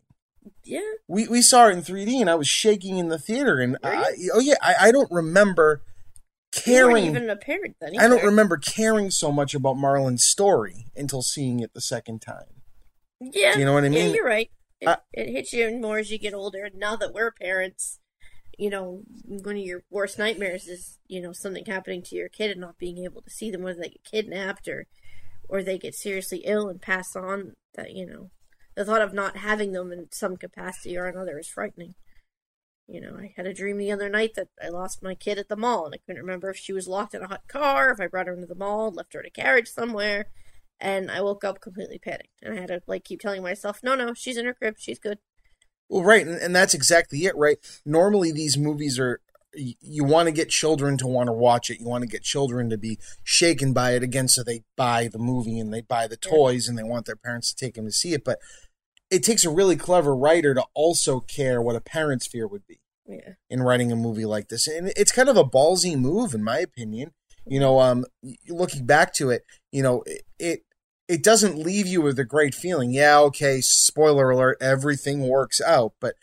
Yeah, 0.64 0.80
We 1.06 1.28
we 1.28 1.42
saw 1.42 1.68
it 1.68 1.72
in 1.72 1.82
3D, 1.82 2.20
and 2.20 2.28
I 2.30 2.34
was 2.34 2.48
shaking 2.48 2.98
in 2.98 3.08
the 3.08 3.18
theater. 3.18 3.58
And? 3.60 3.76
I, 3.82 4.12
oh 4.34 4.40
yeah, 4.40 4.54
I, 4.62 4.74
I 4.88 4.92
don't 4.92 5.10
remember 5.10 5.82
you 6.56 6.62
caring. 6.62 7.04
even 7.06 7.30
a 7.30 7.36
parent 7.36 7.76
then. 7.80 7.98
I 7.98 8.08
don't 8.08 8.24
remember 8.24 8.56
caring 8.56 9.10
so 9.10 9.30
much 9.30 9.54
about 9.54 9.76
Marlin's 9.76 10.24
story 10.26 10.86
until 10.96 11.22
seeing 11.22 11.60
it 11.60 11.72
the 11.74 11.80
second 11.80 12.20
time. 12.22 12.62
Yeah, 13.20 13.52
Do 13.54 13.58
you 13.60 13.64
know 13.64 13.72
what 13.74 13.84
I 13.84 13.88
mean. 13.90 13.98
Yeah, 13.98 14.04
mean? 14.06 14.14
you're 14.14 14.24
right. 14.26 14.50
Uh, 14.84 14.96
it, 15.12 15.20
I- 15.20 15.20
it 15.22 15.32
hits 15.32 15.52
you 15.52 15.70
more 15.78 15.98
as 15.98 16.10
you 16.10 16.18
get 16.18 16.34
older. 16.34 16.64
And 16.64 16.76
now 16.76 16.96
that 16.96 17.12
we're 17.12 17.30
parents, 17.32 17.98
you 18.58 18.70
know, 18.70 19.02
one 19.24 19.56
of 19.56 19.62
your 19.62 19.82
worst 19.90 20.18
nightmares 20.18 20.66
is, 20.66 20.98
you 21.06 21.20
know, 21.20 21.32
something 21.32 21.64
happening 21.66 22.02
to 22.02 22.16
your 22.16 22.28
kid 22.28 22.50
and 22.50 22.60
not 22.60 22.78
being 22.78 22.98
able 22.98 23.22
to 23.22 23.30
see 23.30 23.50
them, 23.50 23.62
whether 23.62 23.80
they 23.80 23.90
get 23.90 24.04
kidnapped 24.04 24.68
or, 24.68 24.86
or 25.48 25.62
they 25.62 25.78
get 25.78 25.94
seriously 25.94 26.42
ill 26.44 26.68
and 26.68 26.82
pass 26.82 27.14
on. 27.16 27.54
That 27.74 27.92
you 27.92 28.06
know, 28.06 28.30
the 28.74 28.84
thought 28.84 29.02
of 29.02 29.14
not 29.14 29.36
having 29.38 29.72
them 29.72 29.92
in 29.92 30.08
some 30.10 30.36
capacity 30.36 30.96
or 30.96 31.06
another 31.06 31.38
is 31.38 31.48
frightening. 31.48 31.94
You 32.88 33.02
know, 33.02 33.16
I 33.18 33.34
had 33.36 33.46
a 33.46 33.52
dream 33.54 33.76
the 33.76 33.92
other 33.92 34.08
night 34.08 34.34
that 34.34 34.48
I 34.64 34.68
lost 34.70 35.02
my 35.02 35.14
kid 35.14 35.38
at 35.38 35.48
the 35.48 35.56
mall, 35.56 35.84
and 35.84 35.94
I 35.94 35.98
couldn't 35.98 36.22
remember 36.22 36.48
if 36.50 36.56
she 36.56 36.72
was 36.72 36.88
locked 36.88 37.14
in 37.14 37.22
a 37.22 37.28
hot 37.28 37.46
car, 37.46 37.90
if 37.90 38.00
I 38.00 38.06
brought 38.06 38.26
her 38.26 38.32
into 38.34 38.46
the 38.46 38.54
mall, 38.54 38.90
left 38.90 39.12
her 39.12 39.20
in 39.20 39.26
a 39.26 39.30
carriage 39.30 39.68
somewhere, 39.68 40.26
and 40.80 41.10
I 41.10 41.20
woke 41.20 41.44
up 41.44 41.60
completely 41.60 41.98
panicked. 41.98 42.28
And 42.42 42.56
I 42.56 42.60
had 42.60 42.68
to 42.68 42.82
like 42.86 43.04
keep 43.04 43.20
telling 43.20 43.42
myself, 43.42 43.80
"No, 43.82 43.94
no, 43.94 44.14
she's 44.14 44.36
in 44.36 44.46
her 44.46 44.54
crib, 44.54 44.76
she's 44.78 44.98
good." 44.98 45.18
Well, 45.88 46.04
right, 46.04 46.26
and, 46.26 46.36
and 46.36 46.54
that's 46.54 46.74
exactly 46.74 47.24
it, 47.24 47.36
right? 47.36 47.58
Normally, 47.84 48.32
these 48.32 48.58
movies 48.58 48.98
are 48.98 49.20
you 49.54 50.04
want 50.04 50.26
to 50.26 50.32
get 50.32 50.50
children 50.50 50.98
to 50.98 51.06
want 51.06 51.28
to 51.28 51.32
watch 51.32 51.70
it. 51.70 51.80
You 51.80 51.86
want 51.88 52.02
to 52.02 52.08
get 52.08 52.22
children 52.22 52.68
to 52.70 52.76
be 52.76 52.98
shaken 53.24 53.72
by 53.72 53.92
it 53.92 54.02
again, 54.02 54.28
so 54.28 54.42
they 54.44 54.62
buy 54.76 55.08
the 55.08 55.18
movie 55.18 55.58
and 55.58 55.72
they 55.72 55.80
buy 55.80 56.06
the 56.06 56.18
Yeah. 56.22 56.30
toys 56.30 56.68
and 56.68 56.78
they 56.78 56.82
want 56.82 57.06
their 57.06 57.16
parents 57.16 57.52
to 57.52 57.64
take 57.64 57.74
them 57.74 57.86
to 57.86 57.92
see 57.92 58.12
it. 58.12 58.24
But 58.24 58.38
it 59.10 59.24
takes 59.24 59.44
a 59.44 59.50
really 59.50 59.76
clever 59.76 60.14
writer 60.14 60.54
to 60.54 60.64
also 60.74 61.20
care 61.20 61.62
what 61.62 61.76
a 61.76 61.80
parent's 61.80 62.26
fear 62.26 62.46
would 62.46 62.66
be. 62.66 62.80
Yeah, 63.10 63.32
in 63.48 63.62
writing 63.62 63.90
a 63.90 63.96
movie 63.96 64.26
like 64.26 64.50
this 64.50 64.68
and 64.68 64.92
it's 64.94 65.12
kind 65.12 65.30
of 65.30 65.38
a 65.38 65.42
ballsy 65.42 65.98
move 65.98 66.34
in 66.34 66.44
my 66.44 66.58
opinion 66.58 67.12
you 67.46 67.58
know 67.58 67.80
um 67.80 68.04
looking 68.50 68.84
back 68.84 69.14
to 69.14 69.30
it 69.30 69.46
you 69.72 69.82
know 69.82 70.02
it 70.04 70.24
it, 70.38 70.60
it 71.08 71.22
doesn't 71.22 71.58
leave 71.58 71.86
you 71.86 72.02
with 72.02 72.18
a 72.18 72.24
great 72.24 72.54
feeling 72.54 72.92
yeah 72.92 73.18
okay 73.18 73.60
spoiler 73.60 74.30
alert 74.30 74.56
everything 74.60 75.26
works 75.28 75.60
out 75.60 75.92
but 76.00 76.14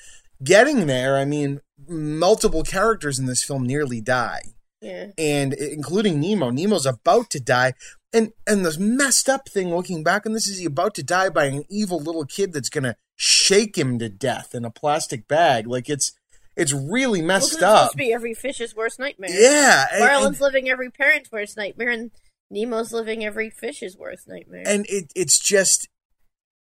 getting 0.44 0.88
there 0.88 1.18
i 1.18 1.26
mean 1.26 1.60
multiple 1.88 2.64
characters 2.64 3.20
in 3.20 3.26
this 3.26 3.44
film 3.44 3.66
nearly 3.66 4.02
die 4.02 4.42
yeah, 4.86 5.08
and 5.18 5.54
including 5.54 6.20
Nemo. 6.20 6.52
Nemo's 6.52 6.86
about 6.86 7.32
to 7.32 7.40
die, 7.40 7.74
and 8.14 8.34
and 8.46 8.64
the 8.64 8.78
messed 8.80 9.28
up 9.28 9.50
thing 9.50 9.74
looking 9.74 10.04
back 10.04 10.28
on 10.28 10.34
this 10.34 10.48
is 10.48 10.60
he 10.60 10.66
about 10.66 10.94
to 10.96 11.04
die 11.04 11.30
by 11.30 11.46
an 11.46 11.64
evil 11.70 12.00
little 12.00 12.26
kid 12.26 12.54
that's 12.54 12.70
gonna 12.70 12.96
shake 13.16 13.78
him 13.78 13.98
to 13.98 14.10
death 14.10 14.54
in 14.54 14.64
a 14.64 14.70
plastic 14.70 15.28
bag. 15.28 15.66
Like 15.66 15.90
it's 15.90 16.14
it's 16.56 16.72
really 16.72 17.20
well, 17.22 17.30
messed 17.30 17.54
it's 17.54 17.64
up. 17.64 17.78
supposed 17.78 17.92
to 17.94 17.98
be 17.98 18.14
every 18.14 18.36
fish's 18.36 18.76
worst 18.76 19.00
nightmare. 19.00 19.32
Yeah, 19.32 19.86
Marlin's 19.98 20.40
living 20.40 20.70
every 20.70 20.92
parent's 20.92 21.32
worst 21.32 21.58
nightmare, 21.58 21.90
and 21.90 22.12
Nemo's 22.56 22.94
living 22.94 23.26
every 23.26 23.50
fish's 23.50 23.98
worst 23.98 24.28
nightmare. 24.28 24.64
and 24.66 24.86
it 24.88 25.12
it's 25.16 25.38
just 25.38 25.90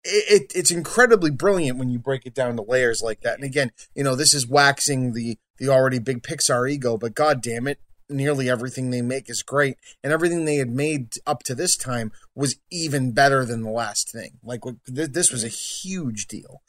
it, 0.05 0.43
it 0.43 0.53
it's 0.55 0.71
incredibly 0.71 1.31
brilliant 1.31 1.79
when 1.79 1.91
you 1.91 1.99
break 1.99 2.27
it 2.27 2.35
down 2.35 2.57
to 2.57 2.63
layers 2.63 3.03
like 3.03 3.21
that. 3.21 3.35
And 3.35 3.45
again, 3.45 3.71
you 3.95 4.03
know, 4.03 4.15
this 4.15 4.35
is 4.35 4.47
waxing 4.47 5.13
the 5.13 5.39
the 5.59 5.69
already 5.69 5.99
big 5.99 6.23
Pixar 6.23 6.71
ego, 6.71 6.97
but 6.97 7.15
god 7.15 7.43
damn 7.43 7.69
it, 7.69 7.79
nearly 8.09 8.49
everything 8.49 8.91
they 8.91 9.03
make 9.03 9.29
is 9.29 9.43
great, 9.43 9.77
and 10.03 10.13
everything 10.13 10.45
they 10.45 10.57
had 10.57 10.71
made 10.71 11.15
up 11.27 11.43
to 11.45 11.55
this 11.55 11.77
time 11.77 12.11
was 12.35 12.57
even 12.71 13.13
better 13.13 13.45
than 13.45 13.63
the 13.63 13.71
last 13.71 14.11
thing. 14.11 14.39
Like 14.43 14.63
th- 14.63 15.11
this 15.13 15.31
was 15.31 15.45
a 15.45 15.49
huge 15.49 16.27
deal. 16.27 16.63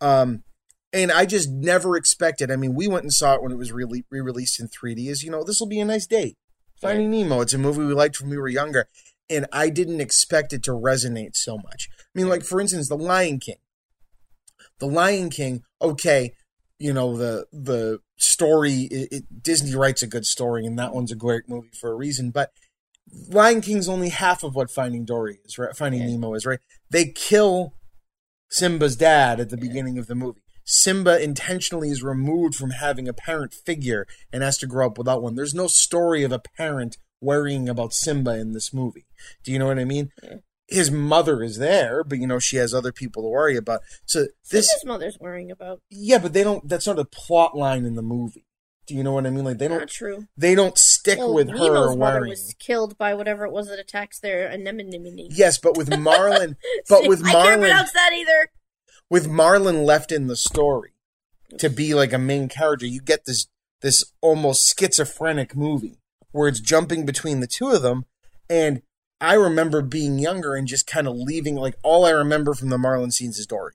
Um 0.00 0.44
and 0.94 1.10
I 1.10 1.24
just 1.24 1.50
never 1.50 1.96
expected. 1.96 2.50
I 2.50 2.56
mean, 2.56 2.74
we 2.74 2.86
went 2.86 3.04
and 3.04 3.12
saw 3.12 3.34
it 3.34 3.42
when 3.42 3.52
it 3.52 3.56
was 3.58 3.72
re 3.72 4.04
released 4.10 4.60
in 4.60 4.68
3D. 4.68 5.08
As 5.10 5.22
you 5.22 5.30
know, 5.30 5.42
this 5.42 5.58
will 5.58 5.68
be 5.68 5.80
a 5.80 5.84
nice 5.84 6.06
date. 6.06 6.36
Finding 6.82 7.12
Nemo. 7.12 7.40
It's 7.40 7.54
a 7.54 7.58
movie 7.58 7.84
we 7.84 7.94
liked 7.94 8.20
when 8.20 8.28
we 8.28 8.36
were 8.36 8.48
younger, 8.48 8.88
and 9.30 9.46
I 9.52 9.70
didn't 9.70 10.00
expect 10.00 10.52
it 10.52 10.64
to 10.64 10.72
resonate 10.72 11.36
so 11.36 11.56
much. 11.56 11.88
I 12.00 12.18
mean, 12.18 12.28
like 12.28 12.42
for 12.42 12.60
instance, 12.60 12.88
The 12.88 12.96
Lion 12.96 13.38
King. 13.38 13.56
The 14.80 14.88
Lion 14.88 15.30
King. 15.30 15.62
Okay, 15.80 16.32
you 16.80 16.92
know 16.92 17.16
the 17.16 17.46
the 17.52 18.00
story. 18.16 18.88
It, 18.90 19.08
it, 19.12 19.42
Disney 19.42 19.76
writes 19.76 20.02
a 20.02 20.08
good 20.08 20.26
story, 20.26 20.66
and 20.66 20.76
that 20.78 20.92
one's 20.92 21.12
a 21.12 21.16
great 21.16 21.48
movie 21.48 21.70
for 21.80 21.92
a 21.92 21.94
reason. 21.94 22.30
But 22.30 22.50
Lion 23.28 23.60
King's 23.60 23.88
only 23.88 24.08
half 24.08 24.42
of 24.42 24.56
what 24.56 24.68
Finding 24.68 25.04
Dory 25.04 25.38
is. 25.44 25.56
Right? 25.56 25.76
Finding 25.76 26.00
Yeah. 26.00 26.08
Nemo 26.08 26.34
is. 26.34 26.44
Right? 26.44 26.60
They 26.90 27.06
kill 27.06 27.74
Simba's 28.50 28.96
dad 28.96 29.38
at 29.38 29.50
the 29.50 29.56
beginning 29.56 29.98
of 29.98 30.08
the 30.08 30.16
movie. 30.16 30.40
Simba 30.72 31.22
intentionally 31.22 31.90
is 31.90 32.02
removed 32.02 32.54
from 32.54 32.70
having 32.70 33.06
a 33.08 33.12
parent 33.12 33.52
figure 33.52 34.06
and 34.32 34.42
has 34.42 34.56
to 34.58 34.66
grow 34.66 34.86
up 34.86 34.96
without 34.96 35.22
one. 35.22 35.34
There's 35.34 35.54
no 35.54 35.66
story 35.66 36.22
of 36.24 36.32
a 36.32 36.38
parent 36.38 36.96
worrying 37.20 37.68
about 37.68 37.92
Simba 37.92 38.38
in 38.38 38.52
this 38.52 38.72
movie. 38.72 39.04
Do 39.44 39.52
you 39.52 39.58
know 39.58 39.66
what 39.66 39.78
I 39.78 39.84
mean? 39.84 40.10
Yeah. 40.22 40.36
His 40.68 40.90
mother 40.90 41.42
is 41.42 41.58
there, 41.58 42.02
but 42.02 42.18
you 42.18 42.26
know 42.26 42.38
she 42.38 42.56
has 42.56 42.72
other 42.72 42.92
people 42.92 43.22
to 43.22 43.28
worry 43.28 43.56
about. 43.58 43.80
So 44.06 44.28
this, 44.50 44.72
His 44.72 44.84
mother's 44.86 45.18
worrying 45.20 45.50
about. 45.50 45.80
yeah, 45.90 46.16
but 46.16 46.32
they 46.32 46.42
don't. 46.42 46.66
That's 46.66 46.86
not 46.86 46.98
a 46.98 47.04
plot 47.04 47.54
line 47.54 47.84
in 47.84 47.94
the 47.94 48.00
movie. 48.02 48.46
Do 48.86 48.94
you 48.94 49.02
know 49.04 49.12
what 49.12 49.26
I 49.26 49.30
mean? 49.30 49.44
Like 49.44 49.58
they 49.58 49.68
don't. 49.68 49.80
Not 49.80 49.88
true. 49.88 50.26
They 50.38 50.54
don't 50.54 50.78
stick 50.78 51.18
Well, 51.18 51.34
with 51.34 51.50
her 51.50 51.54
Nemo's 51.56 51.96
mother 51.96 52.20
worrying. 52.20 52.30
was 52.30 52.54
killed 52.58 52.96
by 52.96 53.12
whatever 53.12 53.44
it 53.44 53.52
was 53.52 53.68
that 53.68 53.78
attacks 53.78 54.18
their 54.20 54.48
anemone. 54.48 55.28
Yes, 55.30 55.58
but 55.58 55.76
with 55.76 55.94
Marlin, 55.98 56.56
but 56.88 57.06
with 57.06 57.20
Marlin, 57.22 57.36
I 57.42 57.48
can't 57.50 57.60
pronounce 57.60 57.92
that 57.92 58.10
either. 58.14 58.50
With 59.12 59.28
Marlin 59.28 59.84
left 59.84 60.10
in 60.10 60.26
the 60.26 60.36
story 60.36 60.94
to 61.58 61.68
be 61.68 61.92
like 61.92 62.14
a 62.14 62.18
main 62.18 62.48
character, 62.48 62.86
you 62.86 62.98
get 63.02 63.26
this 63.26 63.46
this 63.82 64.02
almost 64.22 64.66
schizophrenic 64.78 65.54
movie 65.54 65.98
where 66.30 66.48
it's 66.48 66.60
jumping 66.60 67.04
between 67.04 67.40
the 67.40 67.46
two 67.46 67.68
of 67.68 67.82
them. 67.82 68.06
And 68.48 68.80
I 69.20 69.34
remember 69.34 69.82
being 69.82 70.18
younger 70.18 70.54
and 70.54 70.66
just 70.66 70.86
kind 70.86 71.06
of 71.06 71.14
leaving. 71.14 71.56
Like 71.56 71.74
all 71.82 72.06
I 72.06 72.10
remember 72.10 72.54
from 72.54 72.70
the 72.70 72.78
Marlin 72.78 73.10
scenes 73.10 73.38
is 73.38 73.46
Dory, 73.46 73.74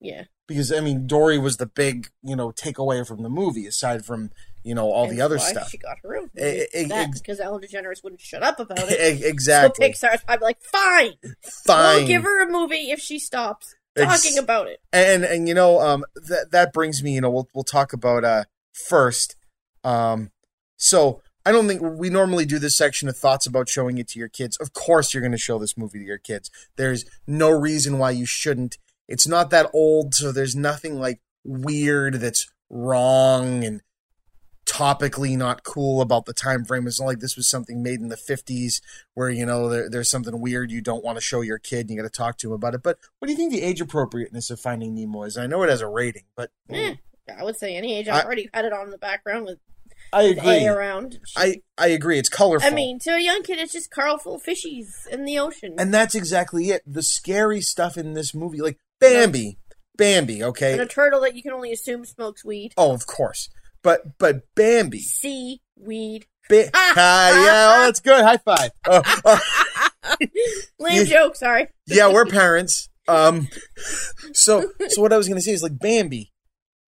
Yeah. 0.00 0.24
because 0.48 0.72
I 0.72 0.80
mean 0.80 1.06
Dory 1.06 1.38
was 1.38 1.58
the 1.58 1.66
big 1.66 2.08
you 2.24 2.34
know 2.34 2.50
takeaway 2.50 3.06
from 3.06 3.22
the 3.22 3.30
movie, 3.30 3.66
aside 3.66 4.04
from 4.04 4.32
you 4.64 4.74
know 4.74 4.90
all 4.90 5.04
And 5.08 5.16
the 5.16 5.22
other 5.22 5.38
stuff. 5.38 5.70
She 5.70 5.78
got 5.78 5.98
her 6.02 6.16
own. 6.16 6.30
That 6.34 7.10
because 7.14 7.38
Ellen 7.38 7.62
DeGeneres 7.62 8.02
wouldn't 8.02 8.20
shut 8.22 8.42
up 8.42 8.58
about 8.58 8.90
it. 8.90 9.22
Exactly. 9.24 9.92
So 9.92 10.08
Pixar's 10.08 10.24
probably 10.24 10.46
like, 10.46 10.60
fine, 10.62 11.12
Fine. 11.64 11.96
we'll 11.98 12.06
give 12.08 12.24
her 12.24 12.42
a 12.42 12.50
movie 12.50 12.90
if 12.90 12.98
she 12.98 13.20
stops 13.20 13.76
talking 13.96 14.38
about 14.38 14.68
it. 14.68 14.80
and 14.92 15.24
and 15.24 15.48
you 15.48 15.54
know 15.54 15.80
um 15.80 16.04
that 16.14 16.50
that 16.50 16.72
brings 16.72 17.02
me 17.02 17.14
you 17.14 17.20
know 17.20 17.30
we'll 17.30 17.48
we'll 17.54 17.64
talk 17.64 17.92
about 17.92 18.24
uh 18.24 18.44
first 18.72 19.36
um 19.84 20.30
so 20.76 21.22
I 21.46 21.52
don't 21.52 21.68
think 21.68 21.82
we 21.82 22.08
normally 22.08 22.46
do 22.46 22.58
this 22.58 22.76
section 22.76 23.08
of 23.08 23.16
thoughts 23.16 23.46
about 23.46 23.68
showing 23.68 23.98
it 23.98 24.08
to 24.08 24.18
your 24.18 24.30
kids. 24.30 24.56
Of 24.56 24.72
course, 24.72 25.12
you're 25.12 25.20
going 25.20 25.32
to 25.32 25.38
show 25.38 25.58
this 25.58 25.76
movie 25.76 25.98
to 25.98 26.04
your 26.04 26.18
kids. 26.18 26.50
There's 26.76 27.04
no 27.26 27.50
reason 27.50 27.98
why 27.98 28.12
you 28.12 28.24
shouldn't. 28.24 28.78
It's 29.08 29.28
not 29.28 29.50
that 29.50 29.70
old, 29.74 30.14
so 30.14 30.32
there's 30.32 30.56
nothing 30.56 30.98
like 30.98 31.20
weird 31.44 32.14
that's 32.14 32.46
wrong 32.70 33.62
and 33.62 33.82
topically 34.66 35.36
not 35.36 35.62
cool 35.64 36.00
about 36.00 36.24
the 36.26 36.32
time 36.32 36.64
frame. 36.64 36.86
It's 36.86 37.00
not 37.00 37.06
like 37.06 37.20
this 37.20 37.36
was 37.36 37.48
something 37.48 37.82
made 37.82 38.00
in 38.00 38.08
the 38.08 38.16
50s 38.16 38.80
where, 39.14 39.30
you 39.30 39.44
know, 39.46 39.68
there, 39.68 39.88
there's 39.90 40.10
something 40.10 40.40
weird 40.40 40.70
you 40.70 40.80
don't 40.80 41.04
want 41.04 41.16
to 41.16 41.20
show 41.22 41.40
your 41.40 41.58
kid 41.58 41.80
and 41.80 41.90
you 41.90 41.96
got 41.96 42.10
to 42.10 42.16
talk 42.16 42.38
to 42.38 42.48
him 42.48 42.52
about 42.54 42.74
it. 42.74 42.82
But 42.82 42.98
what 43.18 43.26
do 43.26 43.32
you 43.32 43.36
think 43.38 43.52
the 43.52 43.62
age 43.62 43.80
appropriateness 43.80 44.50
of 44.50 44.60
Finding 44.60 44.94
Nemo 44.94 45.22
is? 45.24 45.36
I 45.36 45.46
know 45.46 45.62
it 45.62 45.70
has 45.70 45.80
a 45.80 45.86
rating, 45.88 46.24
but 46.36 46.50
Eh, 46.70 46.94
I 47.38 47.42
would 47.44 47.56
say 47.56 47.76
any 47.76 47.94
age. 47.96 48.08
I- 48.08 48.18
I've 48.20 48.24
already 48.26 48.48
had 48.52 48.64
it 48.64 48.72
on 48.72 48.84
in 48.86 48.90
the 48.90 48.98
background 48.98 49.44
with, 49.46 49.58
I 50.12 50.22
agree. 50.24 50.66
Around. 50.66 51.18
I, 51.36 51.62
I 51.76 51.88
agree. 51.88 52.18
It's 52.18 52.28
colorful. 52.28 52.68
I 52.68 52.72
mean, 52.72 52.98
to 53.00 53.10
a 53.10 53.18
young 53.20 53.42
kid, 53.42 53.58
it's 53.58 53.72
just 53.72 53.90
colorful 53.90 54.40
fishies 54.40 55.06
in 55.08 55.24
the 55.24 55.38
ocean. 55.38 55.74
and 55.78 55.92
that's 55.92 56.14
exactly 56.14 56.70
it. 56.70 56.82
The 56.86 57.02
scary 57.02 57.60
stuff 57.60 57.96
in 57.96 58.12
this 58.12 58.32
movie, 58.34 58.60
like 58.60 58.78
Bambi, 59.00 59.58
Bambi, 59.96 60.42
okay? 60.44 60.72
And 60.72 60.80
a 60.80 60.86
turtle 60.86 61.20
that 61.22 61.34
you 61.34 61.42
can 61.42 61.52
only 61.52 61.72
assume 61.72 62.04
smokes 62.04 62.44
weed. 62.44 62.74
Oh, 62.76 62.92
of 62.92 63.06
course. 63.06 63.48
But 63.84 64.18
but 64.18 64.42
Bambi, 64.56 64.98
Seaweed. 65.00 66.26
ba- 66.48 66.70
ah, 66.74 67.44
yeah, 67.44 67.74
oh, 67.76 67.84
that's 67.86 68.00
good. 68.00 68.24
High 68.24 68.38
five. 68.38 68.70
Oh, 68.86 69.02
oh, 69.24 69.40
Lame 70.78 70.96
Yeah. 70.96 71.04
joke, 71.04 71.36
sorry. 71.36 71.68
yeah, 71.86 72.12
we're 72.12 72.26
parents. 72.26 72.88
Um, 73.08 73.48
so 74.32 74.70
so 74.88 75.00
what 75.02 75.12
I 75.12 75.16
was 75.16 75.28
gonna 75.28 75.40
say 75.40 75.52
is 75.52 75.62
like 75.62 75.78
Bambi, 75.78 76.32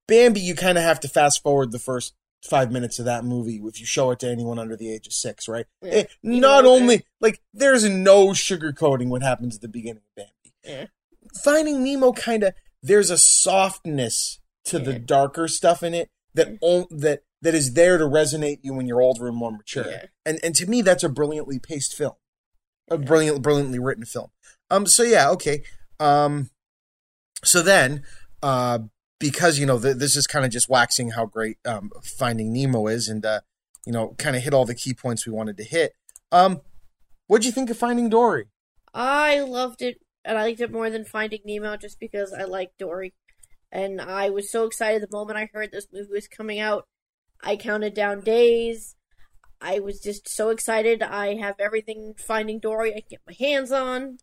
Bambi, 0.06 0.40
you 0.40 0.54
kind 0.54 0.78
of 0.78 0.84
have 0.84 1.00
to 1.00 1.08
fast 1.08 1.42
forward 1.42 1.72
the 1.72 1.78
first 1.78 2.14
five 2.48 2.70
minutes 2.72 2.98
of 2.98 3.04
that 3.06 3.24
movie 3.24 3.60
if 3.64 3.78
you 3.80 3.86
show 3.86 4.10
it 4.10 4.18
to 4.20 4.28
anyone 4.28 4.58
under 4.58 4.76
the 4.76 4.92
age 4.92 5.06
of 5.06 5.12
six, 5.12 5.46
right? 5.48 5.66
Yeah. 5.82 5.90
Eh, 5.92 6.04
Even 6.24 6.40
not 6.40 6.64
only 6.66 7.04
like 7.20 7.40
there's 7.54 7.88
no 7.88 8.28
sugarcoating 8.28 9.08
what 9.08 9.22
happens 9.22 9.56
at 9.56 9.62
the 9.62 9.68
beginning 9.68 10.02
of 10.02 10.14
Bambi. 10.16 10.54
Yeah. 10.64 10.86
Finding 11.42 11.82
Nemo 11.84 12.12
kind 12.12 12.42
of 12.44 12.54
there's 12.82 13.10
a 13.10 13.18
softness 13.18 14.40
to 14.64 14.78
the 14.78 14.98
darker 14.98 15.48
stuff 15.48 15.82
in 15.82 15.92
it 15.94 16.10
that 16.34 16.58
on, 16.60 16.86
that 16.90 17.22
that 17.42 17.54
is 17.54 17.74
there 17.74 17.98
to 17.98 18.04
resonate 18.04 18.60
you 18.62 18.74
when 18.74 18.86
you're 18.86 19.02
older 19.02 19.26
and 19.28 19.36
more 19.36 19.52
mature. 19.52 19.90
Yeah. 19.90 20.06
And 20.24 20.38
and 20.42 20.54
to 20.56 20.66
me 20.66 20.82
that's 20.82 21.02
a 21.02 21.08
brilliantly 21.08 21.58
paced 21.58 21.94
film. 21.94 22.14
A 22.88 22.98
brilliant 22.98 23.42
brilliantly 23.42 23.78
written 23.78 24.04
film. 24.04 24.30
Um 24.70 24.86
so 24.86 25.02
yeah, 25.02 25.30
okay. 25.30 25.62
Um 26.00 26.50
so 27.44 27.62
then 27.62 28.02
uh 28.42 28.80
because 29.18 29.58
you 29.58 29.66
know 29.66 29.78
th- 29.78 29.96
this 29.96 30.16
is 30.16 30.26
kind 30.26 30.44
of 30.44 30.50
just 30.50 30.68
waxing 30.68 31.10
how 31.10 31.26
great 31.26 31.58
um 31.64 31.90
Finding 32.02 32.52
Nemo 32.52 32.86
is 32.86 33.08
and 33.08 33.24
uh 33.24 33.40
you 33.86 33.92
know 33.92 34.14
kind 34.18 34.36
of 34.36 34.42
hit 34.42 34.54
all 34.54 34.64
the 34.64 34.74
key 34.74 34.94
points 34.94 35.26
we 35.26 35.32
wanted 35.32 35.56
to 35.56 35.64
hit. 35.64 35.94
Um 36.30 36.60
what'd 37.26 37.44
you 37.44 37.52
think 37.52 37.70
of 37.70 37.78
Finding 37.78 38.08
Dory? 38.08 38.46
I 38.94 39.40
loved 39.40 39.80
it, 39.80 40.00
and 40.24 40.36
I 40.38 40.42
liked 40.42 40.60
it 40.60 40.70
more 40.70 40.90
than 40.90 41.04
Finding 41.04 41.40
Nemo 41.44 41.76
just 41.76 41.98
because 41.98 42.32
I 42.32 42.44
like 42.44 42.72
Dory. 42.78 43.14
And 43.72 44.00
I 44.00 44.28
was 44.28 44.52
so 44.52 44.66
excited 44.66 45.02
the 45.02 45.16
moment 45.16 45.38
I 45.38 45.48
heard 45.52 45.72
this 45.72 45.86
movie 45.92 46.12
was 46.12 46.28
coming 46.28 46.60
out. 46.60 46.86
I 47.42 47.56
counted 47.56 47.94
down 47.94 48.20
days. 48.20 48.94
I 49.60 49.78
was 49.78 50.00
just 50.00 50.28
so 50.28 50.50
excited. 50.50 51.02
I 51.02 51.36
have 51.36 51.54
everything 51.58 52.14
Finding 52.18 52.60
Dory 52.60 52.90
I 52.90 53.00
can 53.00 53.04
get 53.10 53.20
my 53.26 53.34
hands 53.38 53.72
on 53.72 54.18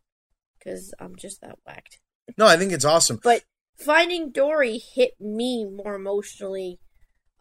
because 0.57 0.93
I'm 0.99 1.15
just 1.15 1.41
that 1.41 1.57
whacked. 1.65 1.99
No, 2.37 2.45
I 2.45 2.57
think 2.57 2.71
it's 2.71 2.85
awesome. 2.85 3.19
But 3.23 3.43
Finding 3.77 4.31
Dory 4.31 4.77
hit 4.77 5.19
me 5.19 5.65
more 5.65 5.95
emotionally 5.95 6.79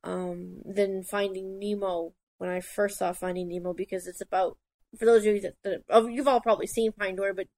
um, 0.02 0.62
than 0.64 1.02
Finding 1.02 1.58
Nemo 1.58 2.14
when 2.38 2.48
I 2.48 2.60
first 2.60 2.98
saw 2.98 3.12
Finding 3.12 3.48
Nemo 3.48 3.74
because 3.74 4.06
it's 4.06 4.22
about 4.22 4.56
for 4.96 5.04
those 5.04 5.26
of 5.26 5.34
you 5.34 5.40
that, 5.42 5.54
that 5.64 5.82
oh, 5.90 6.06
you've 6.06 6.28
all 6.28 6.40
probably 6.40 6.66
seen 6.66 6.92
Finding 6.92 7.16
Dory, 7.16 7.34
but 7.34 7.48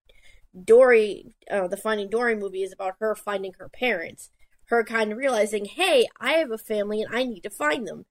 Dory, 0.65 1.35
uh, 1.51 1.69
the 1.69 1.77
Finding 1.77 2.09
Dory 2.09 2.35
movie 2.35 2.63
is 2.63 2.73
about 2.73 2.95
her 2.99 3.15
finding 3.15 3.53
her 3.59 3.69
parents, 3.69 4.31
her 4.71 4.85
kind 4.85 5.13
of 5.13 5.19
realizing, 5.19 5.67
hey, 5.67 6.09
I 6.21 6.33
have 6.35 6.51
a 6.51 6.59
family 6.59 7.03
and 7.03 7.15
I 7.15 7.25
need 7.25 7.43
to 7.43 7.51
find 7.51 7.87
them. 7.87 8.07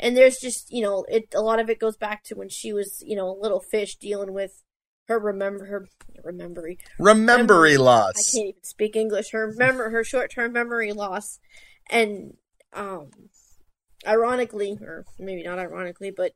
And 0.00 0.16
there's 0.16 0.38
just 0.38 0.72
you 0.72 0.82
know 0.82 1.04
it 1.08 1.24
a 1.34 1.40
lot 1.40 1.60
of 1.60 1.70
it 1.70 1.78
goes 1.78 1.96
back 1.96 2.24
to 2.24 2.34
when 2.34 2.48
she 2.48 2.72
was 2.72 3.00
you 3.06 3.14
know 3.14 3.28
a 3.28 3.40
little 3.40 3.60
fish 3.60 3.94
dealing 3.96 4.32
with 4.32 4.62
her 5.06 5.20
remember 5.20 5.66
her 5.66 5.86
Remembery 6.98 7.74
I 7.74 7.80
loss. 7.80 8.32
can't 8.32 8.48
even 8.48 8.64
speak 8.64 8.96
English. 8.96 9.30
Her 9.30 9.46
remember 9.48 9.90
her 9.90 10.02
short 10.02 10.32
term 10.32 10.52
memory 10.52 10.92
loss, 10.92 11.38
and 11.90 12.34
um, 12.72 13.10
ironically, 14.06 14.78
or 14.80 15.04
maybe 15.18 15.42
not 15.42 15.58
ironically, 15.58 16.10
but 16.10 16.32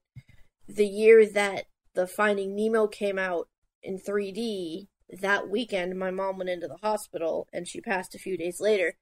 the 0.69 0.87
year 0.87 1.27
that 1.27 1.65
the 1.95 2.07
Finding 2.07 2.55
Nemo 2.55 2.87
came 2.87 3.19
out 3.19 3.49
in 3.83 3.99
3D, 3.99 4.87
that 5.21 5.49
weekend, 5.49 5.99
my 5.99 6.11
mom 6.11 6.39
went 6.39 6.51
into 6.51 6.69
the 6.69 6.77
hospital 6.83 7.49
and 7.53 7.67
she 7.67 7.81
passed 7.81 8.15
a 8.15 8.19
few 8.19 8.37
days 8.37 8.61
later. 8.61 8.95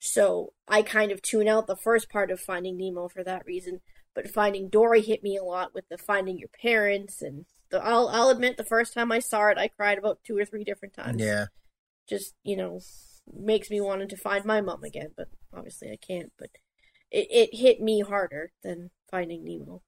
So 0.00 0.54
I 0.66 0.82
kind 0.82 1.12
of 1.12 1.22
tune 1.22 1.46
out 1.46 1.66
the 1.68 1.76
first 1.76 2.10
part 2.10 2.30
of 2.30 2.40
Finding 2.40 2.76
Nemo 2.76 3.08
for 3.08 3.22
that 3.22 3.44
reason. 3.46 3.80
But 4.14 4.28
Finding 4.30 4.68
Dory 4.68 5.02
hit 5.02 5.22
me 5.22 5.36
a 5.36 5.44
lot 5.44 5.72
with 5.74 5.88
the 5.88 5.96
finding 5.98 6.36
your 6.38 6.48
parents, 6.60 7.22
and 7.22 7.44
the, 7.70 7.82
I'll 7.84 8.08
I'll 8.08 8.30
admit 8.30 8.56
the 8.56 8.64
first 8.64 8.92
time 8.94 9.12
I 9.12 9.20
saw 9.20 9.48
it, 9.48 9.58
I 9.58 9.68
cried 9.68 9.98
about 9.98 10.18
two 10.24 10.36
or 10.36 10.44
three 10.44 10.64
different 10.64 10.94
times 10.94 11.20
Yeah. 11.22 11.46
just 12.08 12.34
you 12.42 12.56
know 12.56 12.80
makes 13.32 13.70
me 13.70 13.80
wanting 13.80 14.08
to 14.08 14.16
find 14.16 14.44
my 14.44 14.60
mom 14.60 14.82
again 14.82 15.10
but 15.16 15.28
obviously 15.54 15.88
i 15.92 15.96
can't 15.96 16.32
but 16.36 16.48
it, 17.12 17.28
it 17.30 17.56
hit 17.56 17.80
me 17.80 18.00
harder 18.00 18.50
than 18.64 18.90
finding 19.08 19.44
nemo 19.44 19.82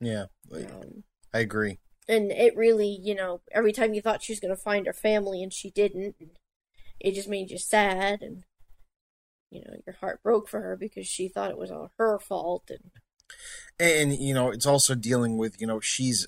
Yeah. 0.00 0.26
um, 0.52 1.04
I 1.32 1.38
agree. 1.38 1.78
and 2.08 2.30
it 2.30 2.54
really, 2.56 2.98
you 3.02 3.14
know, 3.14 3.40
every 3.50 3.72
time 3.72 3.94
you 3.94 4.02
thought 4.02 4.22
she 4.22 4.32
was 4.32 4.40
going 4.40 4.54
to 4.54 4.62
find 4.62 4.86
her 4.86 4.92
family 4.92 5.42
and 5.42 5.52
she 5.52 5.70
didn't, 5.70 6.16
and 6.20 6.30
it 7.00 7.14
just 7.14 7.28
made 7.28 7.50
you 7.50 7.58
sad 7.58 8.22
and 8.22 8.44
you 9.50 9.60
know, 9.60 9.74
your 9.86 9.94
heart 9.96 10.20
broke 10.22 10.48
for 10.48 10.60
her 10.60 10.76
because 10.76 11.06
she 11.06 11.28
thought 11.28 11.50
it 11.50 11.58
was 11.58 11.70
all 11.70 11.92
her 11.98 12.18
fault 12.18 12.70
and 12.70 12.90
and 13.78 14.16
you 14.18 14.34
know, 14.34 14.50
it's 14.50 14.66
also 14.66 14.94
dealing 14.94 15.36
with, 15.36 15.60
you 15.60 15.66
know, 15.66 15.80
she's 15.80 16.26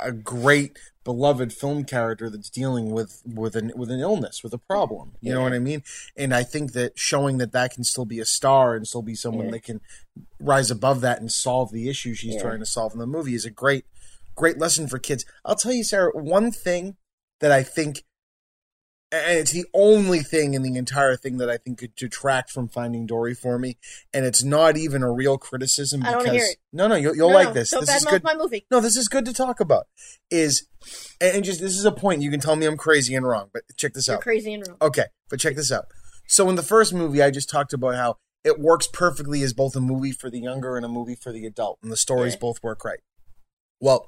a 0.00 0.12
great 0.12 0.78
beloved 1.04 1.52
film 1.52 1.84
character 1.84 2.30
that's 2.30 2.50
dealing 2.50 2.90
with 2.92 3.22
with 3.26 3.56
an 3.56 3.72
with 3.74 3.90
an 3.90 3.98
illness 3.98 4.44
with 4.44 4.52
a 4.52 4.58
problem 4.58 5.12
you 5.20 5.30
yeah. 5.30 5.34
know 5.34 5.42
what 5.42 5.52
i 5.52 5.58
mean 5.58 5.82
and 6.16 6.34
i 6.34 6.42
think 6.42 6.72
that 6.72 6.96
showing 6.98 7.38
that 7.38 7.50
that 7.50 7.72
can 7.72 7.82
still 7.82 8.04
be 8.04 8.20
a 8.20 8.24
star 8.24 8.76
and 8.76 8.86
still 8.86 9.02
be 9.02 9.14
someone 9.14 9.46
yeah. 9.46 9.52
that 9.52 9.62
can 9.64 9.80
rise 10.38 10.70
above 10.70 11.00
that 11.00 11.18
and 11.18 11.32
solve 11.32 11.72
the 11.72 11.88
issue 11.88 12.14
she's 12.14 12.34
yeah. 12.34 12.42
trying 12.42 12.60
to 12.60 12.66
solve 12.66 12.92
in 12.92 12.98
the 12.98 13.06
movie 13.06 13.34
is 13.34 13.44
a 13.44 13.50
great 13.50 13.86
great 14.36 14.58
lesson 14.58 14.86
for 14.86 14.98
kids 14.98 15.24
i'll 15.44 15.56
tell 15.56 15.72
you 15.72 15.82
sarah 15.82 16.12
one 16.12 16.52
thing 16.52 16.96
that 17.40 17.50
i 17.50 17.62
think 17.62 18.04
and 19.10 19.38
it's 19.38 19.52
the 19.52 19.64
only 19.72 20.20
thing 20.20 20.54
in 20.54 20.62
the 20.62 20.76
entire 20.76 21.16
thing 21.16 21.38
that 21.38 21.48
I 21.48 21.56
think 21.56 21.78
could 21.78 21.94
detract 21.94 22.50
from 22.50 22.68
Finding 22.68 23.06
Dory 23.06 23.34
for 23.34 23.58
me, 23.58 23.78
and 24.12 24.26
it's 24.26 24.44
not 24.44 24.76
even 24.76 25.02
a 25.02 25.10
real 25.10 25.38
criticism. 25.38 26.00
Because, 26.00 26.14
I 26.14 26.18
don't 26.18 26.34
hear 26.34 26.44
it. 26.44 26.56
No, 26.72 26.88
no, 26.88 26.94
you'll, 26.94 27.16
you'll 27.16 27.30
no, 27.30 27.34
like 27.34 27.54
this. 27.54 27.70
Don't 27.70 27.86
this 27.86 27.96
is 27.96 28.04
good. 28.04 28.22
My 28.22 28.34
movie. 28.34 28.66
No, 28.70 28.80
this 28.80 28.96
is 28.96 29.08
good 29.08 29.24
to 29.24 29.32
talk 29.32 29.60
about. 29.60 29.86
Is 30.30 30.66
and 31.20 31.42
just 31.42 31.60
this 31.60 31.76
is 31.76 31.84
a 31.84 31.92
point. 31.92 32.22
You 32.22 32.30
can 32.30 32.40
tell 32.40 32.56
me 32.56 32.66
I'm 32.66 32.76
crazy 32.76 33.14
and 33.14 33.26
wrong, 33.26 33.48
but 33.52 33.62
check 33.76 33.94
this 33.94 34.08
You're 34.08 34.16
out. 34.16 34.22
Crazy 34.22 34.52
and 34.52 34.66
wrong. 34.66 34.76
Okay, 34.82 35.06
but 35.30 35.40
check 35.40 35.56
this 35.56 35.72
out. 35.72 35.86
So 36.26 36.48
in 36.50 36.56
the 36.56 36.62
first 36.62 36.92
movie, 36.92 37.22
I 37.22 37.30
just 37.30 37.48
talked 37.48 37.72
about 37.72 37.94
how 37.94 38.16
it 38.44 38.60
works 38.60 38.86
perfectly 38.86 39.42
as 39.42 39.54
both 39.54 39.74
a 39.74 39.80
movie 39.80 40.12
for 40.12 40.30
the 40.30 40.40
younger 40.40 40.76
and 40.76 40.84
a 40.84 40.88
movie 40.88 41.16
for 41.16 41.32
the 41.32 41.46
adult, 41.46 41.78
and 41.82 41.90
the 41.90 41.96
stories 41.96 42.34
yeah. 42.34 42.40
both 42.40 42.62
work 42.62 42.84
right. 42.84 43.00
Well, 43.80 44.06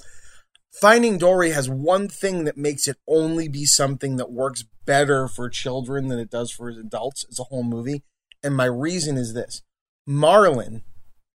Finding 0.72 1.18
Dory 1.18 1.50
has 1.50 1.68
one 1.68 2.08
thing 2.08 2.44
that 2.44 2.56
makes 2.56 2.86
it 2.86 2.96
only 3.08 3.48
be 3.48 3.64
something 3.64 4.16
that 4.16 4.30
works 4.30 4.64
better 4.86 5.28
for 5.28 5.48
children 5.48 6.08
than 6.08 6.18
it 6.18 6.30
does 6.30 6.50
for 6.50 6.68
adults 6.68 7.24
as 7.28 7.38
a 7.38 7.44
whole 7.44 7.64
movie. 7.64 8.02
And 8.42 8.56
my 8.56 8.66
reason 8.66 9.16
is 9.16 9.34
this 9.34 9.62
Marlin 10.06 10.82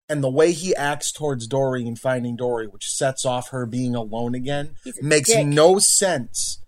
and 0.09 0.23
the 0.23 0.31
way 0.31 0.53
he 0.53 0.75
acts 0.77 1.11
towards 1.13 1.47
Dory 1.47 1.87
in 1.87 1.97
Finding 1.97 2.37
Dory, 2.37 2.67
which 2.67 2.91
sets 2.91 3.25
off 3.25 3.51
her 3.51 3.67
being 3.67 3.95
alone 3.95 4.35
again, 4.35 4.75
makes 5.01 5.31
dick. 5.31 5.47
no 5.47 5.79
sense 5.79 6.61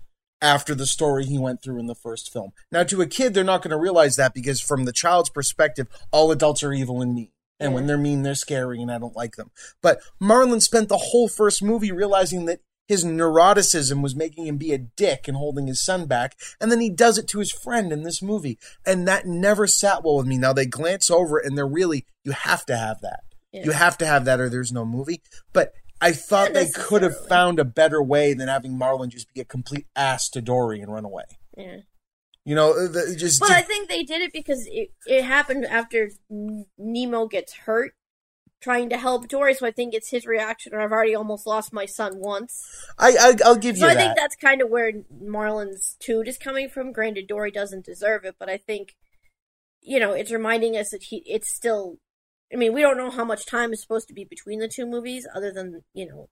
after 0.43 0.75
the 0.75 0.87
story 0.87 1.25
he 1.25 1.39
went 1.39 1.63
through 1.63 1.79
in 1.79 1.87
the 1.87 1.95
first 1.95 2.33
film. 2.33 2.53
Now, 2.71 2.83
to 2.85 3.01
a 3.01 3.07
kid, 3.07 3.35
they're 3.35 3.45
not 3.45 3.63
going 3.63 3.71
to 3.71 3.79
realize 3.79 4.17
that 4.17 4.35
because, 4.35 4.61
from 4.61 4.85
the 4.85 4.93
child's 4.93 5.31
perspective, 5.31 5.87
all 6.11 6.31
adults 6.31 6.63
are 6.63 6.73
evil 6.73 7.03
and 7.03 7.15
mean. 7.15 7.31
And 7.59 7.73
when 7.73 7.87
they're 7.87 7.97
mean, 7.97 8.23
they're 8.23 8.35
scary, 8.35 8.83
and 8.83 8.91
I 8.91 8.99
don't 8.99 9.17
like 9.17 9.37
them. 9.37 9.51
But 9.81 10.01
Marlin 10.21 10.61
spent 10.61 10.89
the 10.89 10.99
whole 10.99 11.29
first 11.29 11.63
movie 11.63 11.91
realizing 11.91 12.45
that 12.47 12.61
his 12.87 13.05
neuroticism 13.05 14.03
was 14.03 14.15
making 14.15 14.47
him 14.47 14.59
be 14.59 14.73
a 14.73 14.79
dick 14.79 15.27
and 15.27 15.37
holding 15.37 15.67
his 15.67 15.85
son 15.85 16.07
back. 16.07 16.37
And 16.61 16.71
then 16.71 16.81
he 16.81 16.91
does 16.91 17.19
it 17.19 17.27
to 17.29 17.39
his 17.39 17.51
friend 17.51 17.93
in 17.93 18.03
this 18.03 18.23
movie. 18.23 18.59
And 18.85 19.09
that 19.09 19.27
never 19.27 19.67
sat 19.67 20.05
well 20.05 20.19
with 20.19 20.27
me. 20.27 20.39
Now 20.39 20.53
they 20.53 20.67
glance 20.67 21.11
over 21.11 21.39
it 21.41 21.47
and 21.47 21.57
they're 21.57 21.67
really, 21.67 22.07
you 22.25 22.33
have 22.33 22.65
to 22.67 22.77
have 22.77 23.01
that. 23.01 23.21
Yeah. 23.53 23.65
You 23.65 23.71
have 23.73 23.99
to 23.99 24.07
have 24.07 24.25
that 24.27 24.41
or 24.41 24.49
there's 24.49 24.73
no 24.73 24.85
movie. 24.85 25.23
But 25.53 25.73
I 26.01 26.13
thought 26.13 26.53
they 26.53 26.69
could 26.69 27.03
have 27.03 27.27
found 27.27 27.59
a 27.59 27.65
better 27.65 28.03
way 28.03 28.35
than 28.35 28.49
having 28.49 28.79
Marlin 28.79 29.11
just 29.11 29.33
be 29.33 29.41
a 29.41 29.45
complete 29.45 29.87
ass 29.97 30.29
to 30.31 30.43
Dory 30.43 30.81
and 30.81 30.93
run 30.93 31.05
away. 31.05 31.25
Yeah. 31.57 31.79
You 32.47 32.55
know, 32.55 32.71
uh, 32.71 32.87
the, 32.87 33.17
just. 33.19 33.41
But 33.41 33.51
I 33.51 33.61
think 33.61 33.89
they 33.89 34.05
did 34.05 34.23
it 34.23 34.33
because 34.33 34.69
it, 34.71 34.91
it 35.05 35.25
happened 35.25 35.67
after 35.67 36.11
Nemo 36.79 37.27
gets 37.27 37.53
hurt 37.53 37.93
trying 38.61 38.89
to 38.91 38.97
help 38.97 39.27
Dory, 39.27 39.53
so 39.53 39.67
I 39.67 39.73
think 39.73 39.93
it's 39.93 40.11
his 40.11 40.27
reaction. 40.27 40.73
Or 40.73 40.81
I've 40.81 40.93
already 40.93 41.17
almost 41.17 41.45
lost 41.45 41.73
my 41.73 41.87
son 41.87 42.21
once. 42.21 42.65
I, 43.01 43.17
I 43.21 43.49
will 43.49 43.57
give 43.57 43.77
you. 43.77 43.83
So 43.83 43.89
I 43.89 43.97
think 43.97 44.17
that's 44.17 44.37
kind 44.37 44.63
of 44.63 44.71
where 44.71 44.93
Marlin's 45.21 45.97
toot 45.99 46.29
is 46.29 46.39
coming 46.39 46.69
from. 46.69 46.93
Granted, 46.93 47.27
Dory 47.27 47.51
doesn't 47.51 47.85
deserve 47.85 48.25
it, 48.25 48.37
but 48.39 48.49
I 48.49 48.59
think 48.59 48.95
you 49.83 49.99
know 49.99 50.13
it's 50.13 50.31
reminding 50.31 50.77
us 50.77 50.91
that 50.91 51.03
he 51.03 51.25
it's 51.27 51.53
still. 51.53 51.99
I 52.53 52.57
mean, 52.57 52.73
we 52.73 52.81
don't 52.81 52.97
know 52.97 53.11
how 53.11 53.25
much 53.25 53.45
time 53.45 53.73
is 53.73 53.83
supposed 53.83 54.07
to 54.07 54.15
be 54.15 54.23
between 54.23 54.61
the 54.61 54.69
two 54.69 54.87
movies, 54.87 55.27
other 55.35 55.51
than 55.51 55.83
you 55.95 56.07
know 56.07 56.29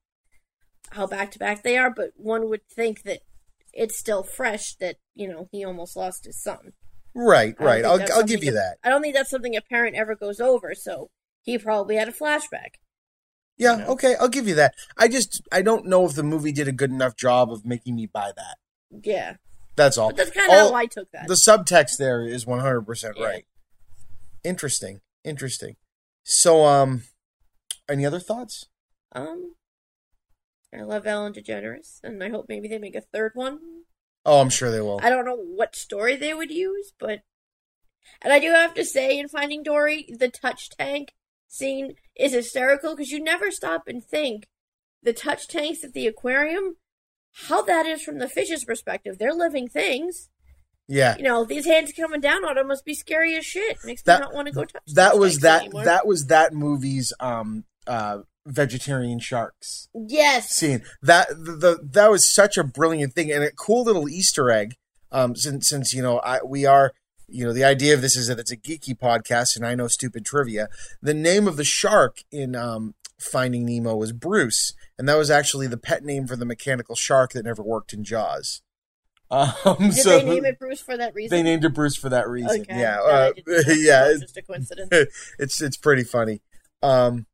how 0.92 1.08
back 1.08 1.32
to 1.32 1.40
back 1.40 1.64
they 1.64 1.76
are. 1.76 1.90
But 1.90 2.10
one 2.14 2.48
would 2.48 2.64
think 2.68 3.02
that 3.02 3.22
it's 3.74 3.98
still 3.98 4.22
fresh 4.22 4.74
that 4.76 4.96
you 5.14 5.28
know 5.28 5.48
he 5.50 5.64
almost 5.64 5.96
lost 5.96 6.24
his 6.24 6.40
son. 6.42 6.72
Right, 7.14 7.54
right. 7.60 7.84
I'll 7.84 8.00
I'll 8.12 8.24
give 8.24 8.42
you 8.42 8.52
that. 8.52 8.78
I 8.82 8.88
don't 8.88 9.02
think 9.02 9.14
that's 9.14 9.30
something 9.30 9.56
a 9.56 9.60
parent 9.60 9.96
ever 9.96 10.16
goes 10.16 10.40
over. 10.40 10.74
So 10.74 11.10
he 11.42 11.58
probably 11.58 11.96
had 11.96 12.08
a 12.08 12.12
flashback. 12.12 12.78
Yeah, 13.56 13.76
you 13.76 13.78
know? 13.82 13.86
okay, 13.92 14.16
I'll 14.18 14.28
give 14.28 14.48
you 14.48 14.54
that. 14.56 14.74
I 14.96 15.08
just 15.08 15.42
I 15.52 15.62
don't 15.62 15.86
know 15.86 16.06
if 16.06 16.14
the 16.14 16.22
movie 16.22 16.52
did 16.52 16.66
a 16.66 16.72
good 16.72 16.90
enough 16.90 17.16
job 17.16 17.52
of 17.52 17.64
making 17.64 17.94
me 17.94 18.06
buy 18.06 18.32
that. 18.34 18.56
Yeah. 19.02 19.34
That's 19.76 19.98
all. 19.98 20.08
But 20.08 20.16
that's 20.16 20.30
kind 20.30 20.52
of 20.52 20.58
how 20.58 20.74
I 20.74 20.86
took 20.86 21.10
that. 21.12 21.26
The 21.26 21.34
subtext 21.34 21.98
there 21.98 22.24
is 22.24 22.44
100% 22.44 23.12
yeah. 23.16 23.24
right. 23.24 23.44
Interesting. 24.44 25.00
Interesting. 25.24 25.76
So 26.22 26.64
um 26.64 27.02
any 27.88 28.04
other 28.04 28.20
thoughts? 28.20 28.66
Um 29.12 29.54
I 30.74 30.82
love 30.82 31.06
Ellen 31.06 31.32
DeGeneres 31.32 32.00
and 32.02 32.22
I 32.22 32.30
hope 32.30 32.46
maybe 32.48 32.68
they 32.68 32.78
make 32.78 32.96
a 32.96 33.00
third 33.00 33.32
one. 33.34 33.58
Oh, 34.26 34.40
I'm 34.40 34.50
sure 34.50 34.70
they 34.70 34.80
will. 34.80 35.00
I 35.02 35.10
don't 35.10 35.26
know 35.26 35.36
what 35.36 35.76
story 35.76 36.16
they 36.16 36.34
would 36.34 36.50
use, 36.50 36.92
but 36.98 37.20
and 38.22 38.32
I 38.32 38.38
do 38.38 38.50
have 38.50 38.74
to 38.74 38.84
say, 38.84 39.18
in 39.18 39.28
Finding 39.28 39.62
Dory, 39.62 40.06
the 40.18 40.28
touch 40.28 40.70
tank 40.70 41.14
scene 41.48 41.94
is 42.16 42.32
hysterical 42.32 42.94
because 42.94 43.10
you 43.10 43.22
never 43.22 43.50
stop 43.50 43.84
and 43.86 44.02
think 44.04 44.46
the 45.02 45.12
touch 45.12 45.48
tanks 45.48 45.84
at 45.84 45.92
the 45.92 46.06
aquarium, 46.06 46.76
how 47.48 47.62
that 47.62 47.86
is 47.86 48.02
from 48.02 48.18
the 48.18 48.28
fish's 48.28 48.64
perspective. 48.64 49.18
They're 49.18 49.34
living 49.34 49.68
things. 49.68 50.30
Yeah. 50.86 51.16
You 51.16 51.22
know, 51.22 51.44
these 51.44 51.66
hands 51.66 51.92
coming 51.92 52.20
down 52.20 52.44
on 52.44 52.56
them 52.56 52.68
must 52.68 52.84
be 52.84 52.94
scary 52.94 53.36
as 53.36 53.44
shit. 53.44 53.78
Makes 53.84 54.02
that, 54.02 54.20
me 54.20 54.26
not 54.26 54.34
want 54.34 54.48
to 54.48 54.54
go 54.54 54.64
touch. 54.64 54.82
That 54.94 55.18
was 55.18 55.40
that. 55.40 55.62
Anymore. 55.62 55.84
That 55.84 56.06
was 56.06 56.26
that 56.26 56.52
movie's 56.52 57.12
um 57.20 57.64
uh 57.86 58.18
vegetarian 58.46 59.18
sharks. 59.18 59.88
Yes. 59.94 60.50
Scene 60.50 60.82
that 61.02 61.28
the, 61.28 61.52
the 61.52 61.88
that 61.92 62.10
was 62.10 62.32
such 62.32 62.56
a 62.56 62.64
brilliant 62.64 63.14
thing 63.14 63.30
and 63.32 63.44
a 63.44 63.50
cool 63.50 63.84
little 63.84 64.08
Easter 64.08 64.50
egg. 64.50 64.76
Um, 65.12 65.36
since 65.36 65.68
since 65.68 65.94
you 65.94 66.02
know 66.02 66.18
I 66.20 66.40
we 66.44 66.66
are 66.66 66.92
you 67.28 67.44
know, 67.44 67.52
the 67.52 67.64
idea 67.64 67.94
of 67.94 68.02
this 68.02 68.16
is 68.16 68.28
that 68.28 68.38
it's 68.38 68.50
a 68.50 68.56
geeky 68.56 68.96
podcast 68.96 69.56
and 69.56 69.66
I 69.66 69.74
know 69.74 69.88
stupid 69.88 70.24
trivia. 70.24 70.68
The 71.02 71.14
name 71.14 71.48
of 71.48 71.56
the 71.56 71.64
shark 71.64 72.22
in 72.30 72.54
um, 72.54 72.94
Finding 73.18 73.64
Nemo 73.64 73.96
was 73.96 74.12
Bruce, 74.12 74.74
and 74.98 75.08
that 75.08 75.16
was 75.16 75.30
actually 75.30 75.66
the 75.66 75.76
pet 75.76 76.04
name 76.04 76.26
for 76.26 76.36
the 76.36 76.44
mechanical 76.44 76.94
shark 76.94 77.32
that 77.32 77.44
never 77.44 77.62
worked 77.62 77.92
in 77.92 78.04
Jaws. 78.04 78.62
Um, 79.30 79.54
Did 79.78 79.94
so 79.94 80.18
they 80.18 80.24
name 80.24 80.44
it 80.44 80.60
Bruce 80.60 80.80
for 80.80 80.96
that 80.96 81.12
reason? 81.12 81.36
They 81.36 81.42
named 81.42 81.64
it 81.64 81.74
Bruce 81.74 81.96
for 81.96 82.08
that 82.10 82.28
reason. 82.28 82.60
Okay. 82.60 82.78
Yeah, 82.78 83.00
uh, 83.00 83.32
yeah, 83.68 84.10
it's 84.10 84.20
just 84.20 84.36
a 84.36 84.42
coincidence. 84.42 84.90
It's 85.40 85.60
it's 85.60 85.76
pretty 85.76 86.04
funny. 86.04 86.40
Um, 86.84 87.26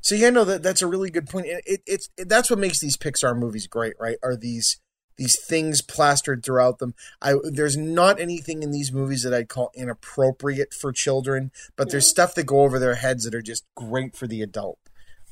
so 0.00 0.14
yeah, 0.14 0.30
no, 0.30 0.44
that 0.44 0.62
that's 0.62 0.82
a 0.82 0.86
really 0.86 1.10
good 1.10 1.28
point. 1.28 1.46
It, 1.46 1.62
it, 1.66 1.80
it's 1.86 2.08
it, 2.16 2.28
that's 2.28 2.50
what 2.50 2.58
makes 2.58 2.80
these 2.80 2.96
Pixar 2.96 3.36
movies 3.36 3.66
great, 3.66 3.94
right? 3.98 4.16
Are 4.22 4.36
these 4.36 4.80
these 5.20 5.38
things 5.38 5.82
plastered 5.82 6.42
throughout 6.42 6.78
them. 6.78 6.94
I 7.20 7.34
there's 7.44 7.76
not 7.76 8.18
anything 8.18 8.62
in 8.62 8.70
these 8.70 8.90
movies 8.90 9.22
that 9.22 9.34
I'd 9.34 9.50
call 9.50 9.70
inappropriate 9.74 10.72
for 10.72 10.92
children, 10.92 11.52
but 11.76 11.90
there's 11.90 12.06
stuff 12.06 12.34
that 12.34 12.46
go 12.46 12.62
over 12.62 12.78
their 12.78 12.94
heads 12.94 13.24
that 13.24 13.34
are 13.34 13.42
just 13.42 13.66
great 13.76 14.16
for 14.16 14.26
the 14.26 14.40
adult. 14.40 14.78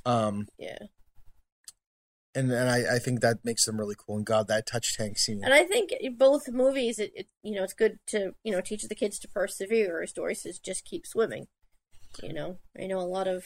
Um, 0.04 0.46
yeah. 0.58 0.76
And 2.34 2.52
and 2.52 2.68
I, 2.68 2.96
I 2.96 2.98
think 2.98 3.20
that 3.20 3.38
makes 3.44 3.64
them 3.64 3.78
really 3.78 3.96
cool. 3.96 4.18
And 4.18 4.26
God, 4.26 4.46
that 4.48 4.66
touch 4.66 4.94
tank 4.94 5.16
scene. 5.16 5.40
And 5.42 5.54
I 5.54 5.64
think 5.64 5.94
both 6.18 6.50
movies, 6.52 6.98
it, 6.98 7.12
it 7.14 7.28
you 7.42 7.54
know, 7.54 7.64
it's 7.64 7.72
good 7.72 7.98
to 8.08 8.34
you 8.44 8.52
know 8.52 8.60
teach 8.60 8.82
the 8.82 8.94
kids 8.94 9.18
to 9.20 9.28
persevere. 9.28 10.02
As 10.02 10.12
Dory 10.12 10.34
says, 10.34 10.58
just 10.58 10.84
keep 10.84 11.06
swimming. 11.06 11.46
You 12.22 12.34
know, 12.34 12.58
I 12.78 12.86
know 12.86 12.98
a 12.98 13.08
lot 13.08 13.26
of 13.26 13.44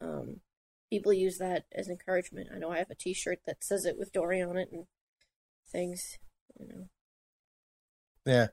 um, 0.00 0.40
people 0.90 1.12
use 1.12 1.38
that 1.38 1.64
as 1.74 1.88
encouragement. 1.88 2.48
I 2.54 2.58
know 2.58 2.70
I 2.70 2.78
have 2.78 2.90
a 2.90 2.94
T-shirt 2.94 3.40
that 3.46 3.64
says 3.64 3.84
it 3.84 3.98
with 3.98 4.12
Dory 4.12 4.42
on 4.42 4.56
it, 4.56 4.68
and 4.72 4.86
things, 5.70 6.18
you 6.58 6.66
know. 6.68 6.88
Yeah. 8.24 8.48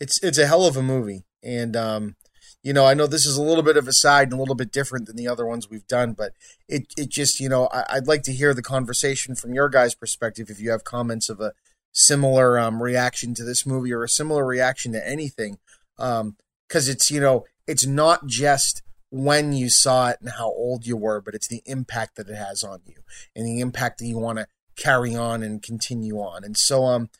It's 0.00 0.22
it's 0.22 0.38
a 0.38 0.46
hell 0.46 0.64
of 0.64 0.76
a 0.76 0.82
movie, 0.82 1.24
and 1.42 1.76
um, 1.76 2.16
you 2.62 2.72
know, 2.72 2.86
I 2.86 2.94
know 2.94 3.06
this 3.06 3.26
is 3.26 3.36
a 3.36 3.42
little 3.42 3.62
bit 3.62 3.76
of 3.76 3.88
a 3.88 3.92
side 3.92 4.28
and 4.28 4.32
a 4.34 4.36
little 4.36 4.54
bit 4.54 4.72
different 4.72 5.06
than 5.06 5.16
the 5.16 5.28
other 5.28 5.46
ones 5.46 5.68
we've 5.68 5.86
done, 5.86 6.12
but 6.12 6.32
it 6.68 6.92
it 6.96 7.10
just 7.10 7.38
you 7.38 7.48
know 7.48 7.66
I, 7.66 7.96
would 7.96 8.08
like 8.08 8.22
to 8.24 8.32
hear 8.32 8.54
the 8.54 8.62
conversation 8.62 9.34
from 9.34 9.54
your 9.54 9.68
guys' 9.68 9.94
perspective 9.94 10.48
if 10.50 10.60
you 10.60 10.70
have 10.70 10.84
comments 10.84 11.28
of 11.28 11.40
a 11.40 11.52
similar 11.92 12.58
um, 12.58 12.82
reaction 12.82 13.34
to 13.34 13.44
this 13.44 13.66
movie 13.66 13.92
or 13.92 14.04
a 14.04 14.08
similar 14.08 14.46
reaction 14.46 14.92
to 14.92 15.08
anything, 15.08 15.58
because 15.96 16.20
um, 16.20 16.36
it's 16.72 17.10
you 17.10 17.20
know 17.20 17.44
it's 17.66 17.86
not 17.86 18.26
just 18.26 18.82
when 19.10 19.52
you 19.52 19.68
saw 19.68 20.10
it 20.10 20.18
and 20.20 20.30
how 20.30 20.46
old 20.46 20.86
you 20.86 20.96
were, 20.96 21.20
but 21.20 21.34
it's 21.34 21.48
the 21.48 21.62
impact 21.66 22.16
that 22.16 22.28
it 22.28 22.36
has 22.36 22.62
on 22.62 22.80
you 22.84 23.02
and 23.34 23.44
the 23.44 23.60
impact 23.60 23.98
that 23.98 24.06
you 24.06 24.18
want 24.18 24.38
to 24.38 24.46
carry 24.76 25.14
on 25.14 25.42
and 25.42 25.62
continue 25.62 26.16
on. 26.16 26.44
And 26.44 26.56
so, 26.56 26.84
um, 26.84 27.10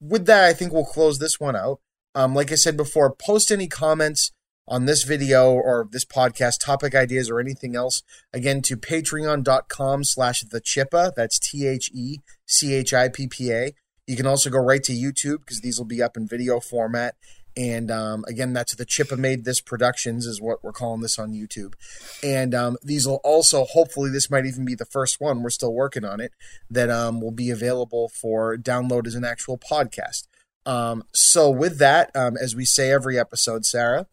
with 0.00 0.26
that, 0.26 0.44
I 0.44 0.52
think 0.52 0.72
we'll 0.72 0.84
close 0.84 1.18
this 1.18 1.38
one 1.38 1.56
out. 1.56 1.80
Um, 2.14 2.34
like 2.34 2.50
I 2.50 2.56
said 2.56 2.76
before, 2.76 3.14
post 3.14 3.52
any 3.52 3.68
comments 3.68 4.32
on 4.66 4.84
this 4.84 5.04
video 5.04 5.52
or 5.52 5.88
this 5.90 6.04
podcast, 6.04 6.64
topic 6.64 6.94
ideas 6.94 7.30
or 7.30 7.40
anything 7.40 7.76
else, 7.76 8.02
again 8.32 8.60
to 8.62 8.76
patreon.com 8.76 10.04
slash 10.04 10.42
the 10.42 10.60
chippa. 10.60 11.12
That's 11.14 11.38
T 11.38 11.66
H 11.66 11.90
E 11.94 12.18
C 12.46 12.74
H 12.74 12.92
I 12.92 13.08
P 13.08 13.28
P 13.28 13.52
A. 13.52 13.72
You 14.06 14.16
can 14.16 14.26
also 14.26 14.50
go 14.50 14.58
right 14.58 14.82
to 14.84 14.92
YouTube 14.92 15.40
because 15.40 15.60
these 15.60 15.78
will 15.78 15.86
be 15.86 16.02
up 16.02 16.16
in 16.16 16.26
video 16.26 16.60
format. 16.60 17.14
And 17.58 17.90
um, 17.90 18.24
again, 18.28 18.52
that's 18.52 18.76
the 18.76 18.86
Chippa 18.86 19.18
Made 19.18 19.44
This 19.44 19.60
Productions 19.60 20.26
is 20.26 20.40
what 20.40 20.62
we're 20.62 20.70
calling 20.70 21.00
this 21.00 21.18
on 21.18 21.32
YouTube. 21.32 21.74
And 22.22 22.54
um, 22.54 22.76
these 22.84 23.04
will 23.04 23.20
also, 23.24 23.64
hopefully, 23.64 24.10
this 24.10 24.30
might 24.30 24.46
even 24.46 24.64
be 24.64 24.76
the 24.76 24.84
first 24.84 25.20
one. 25.20 25.42
We're 25.42 25.50
still 25.50 25.74
working 25.74 26.04
on 26.04 26.20
it 26.20 26.30
that 26.70 26.88
um, 26.88 27.20
will 27.20 27.32
be 27.32 27.50
available 27.50 28.10
for 28.10 28.56
download 28.56 29.08
as 29.08 29.16
an 29.16 29.24
actual 29.24 29.58
podcast. 29.58 30.28
Um, 30.66 31.02
so 31.12 31.50
with 31.50 31.78
that, 31.80 32.14
um, 32.14 32.36
as 32.36 32.54
we 32.54 32.64
say 32.64 32.92
every 32.92 33.18
episode, 33.18 33.66
Sarah, 33.66 34.06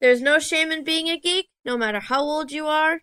There's 0.00 0.22
no 0.22 0.38
shame 0.38 0.72
in 0.72 0.82
being 0.82 1.08
a 1.08 1.18
geek, 1.18 1.48
no 1.66 1.76
matter 1.76 2.00
how 2.00 2.22
old 2.22 2.52
you 2.52 2.66
are. 2.68 3.02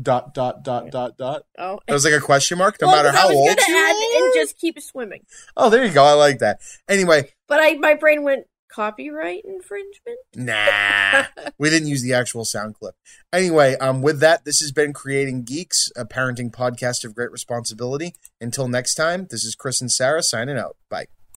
Dot 0.00 0.34
dot 0.34 0.62
dot 0.64 0.90
dot 0.90 1.16
dot. 1.16 1.42
Oh, 1.58 1.78
That 1.86 1.92
was 1.92 2.04
like 2.04 2.14
a 2.14 2.20
question 2.20 2.58
mark. 2.58 2.76
No 2.80 2.88
Well, 2.88 2.96
matter 3.02 3.16
how 3.16 3.28
old 3.32 3.58
you 3.68 3.74
are. 3.76 4.24
and 4.24 4.34
just 4.34 4.58
keep 4.58 4.80
swimming, 4.80 5.24
Oh, 5.56 5.70
there 5.70 5.84
you 5.84 5.92
go. 5.92 6.04
I 6.04 6.12
like 6.14 6.38
that. 6.40 6.60
Anyway, 6.88 7.30
but 7.48 7.60
I 7.60 7.74
my 7.74 7.94
brain 7.94 8.22
went 8.22 8.46
copyright 8.70 9.44
infringement. 9.44 10.18
Nah, 10.34 11.24
we 11.58 11.70
didn't 11.70 11.86
use 11.88 12.02
the 12.02 12.12
actual 12.12 12.44
sound 12.44 12.74
clip. 12.74 12.96
Anyway, 13.32 13.76
um, 13.76 14.02
with 14.02 14.18
that, 14.20 14.44
this 14.44 14.60
has 14.60 14.72
been 14.72 14.92
Creating 14.92 15.44
Geeks, 15.44 15.90
a 15.96 16.04
parenting 16.04 16.50
podcast 16.50 17.04
of 17.04 17.14
great 17.14 17.30
responsibility. 17.30 18.14
Until 18.40 18.66
next 18.66 18.96
time, 18.96 19.28
this 19.30 19.44
is 19.44 19.54
Chris 19.54 19.80
and 19.80 19.92
Sarah 19.92 20.22
signing 20.24 20.58
out. 20.58 20.76
Bye. 20.90 21.06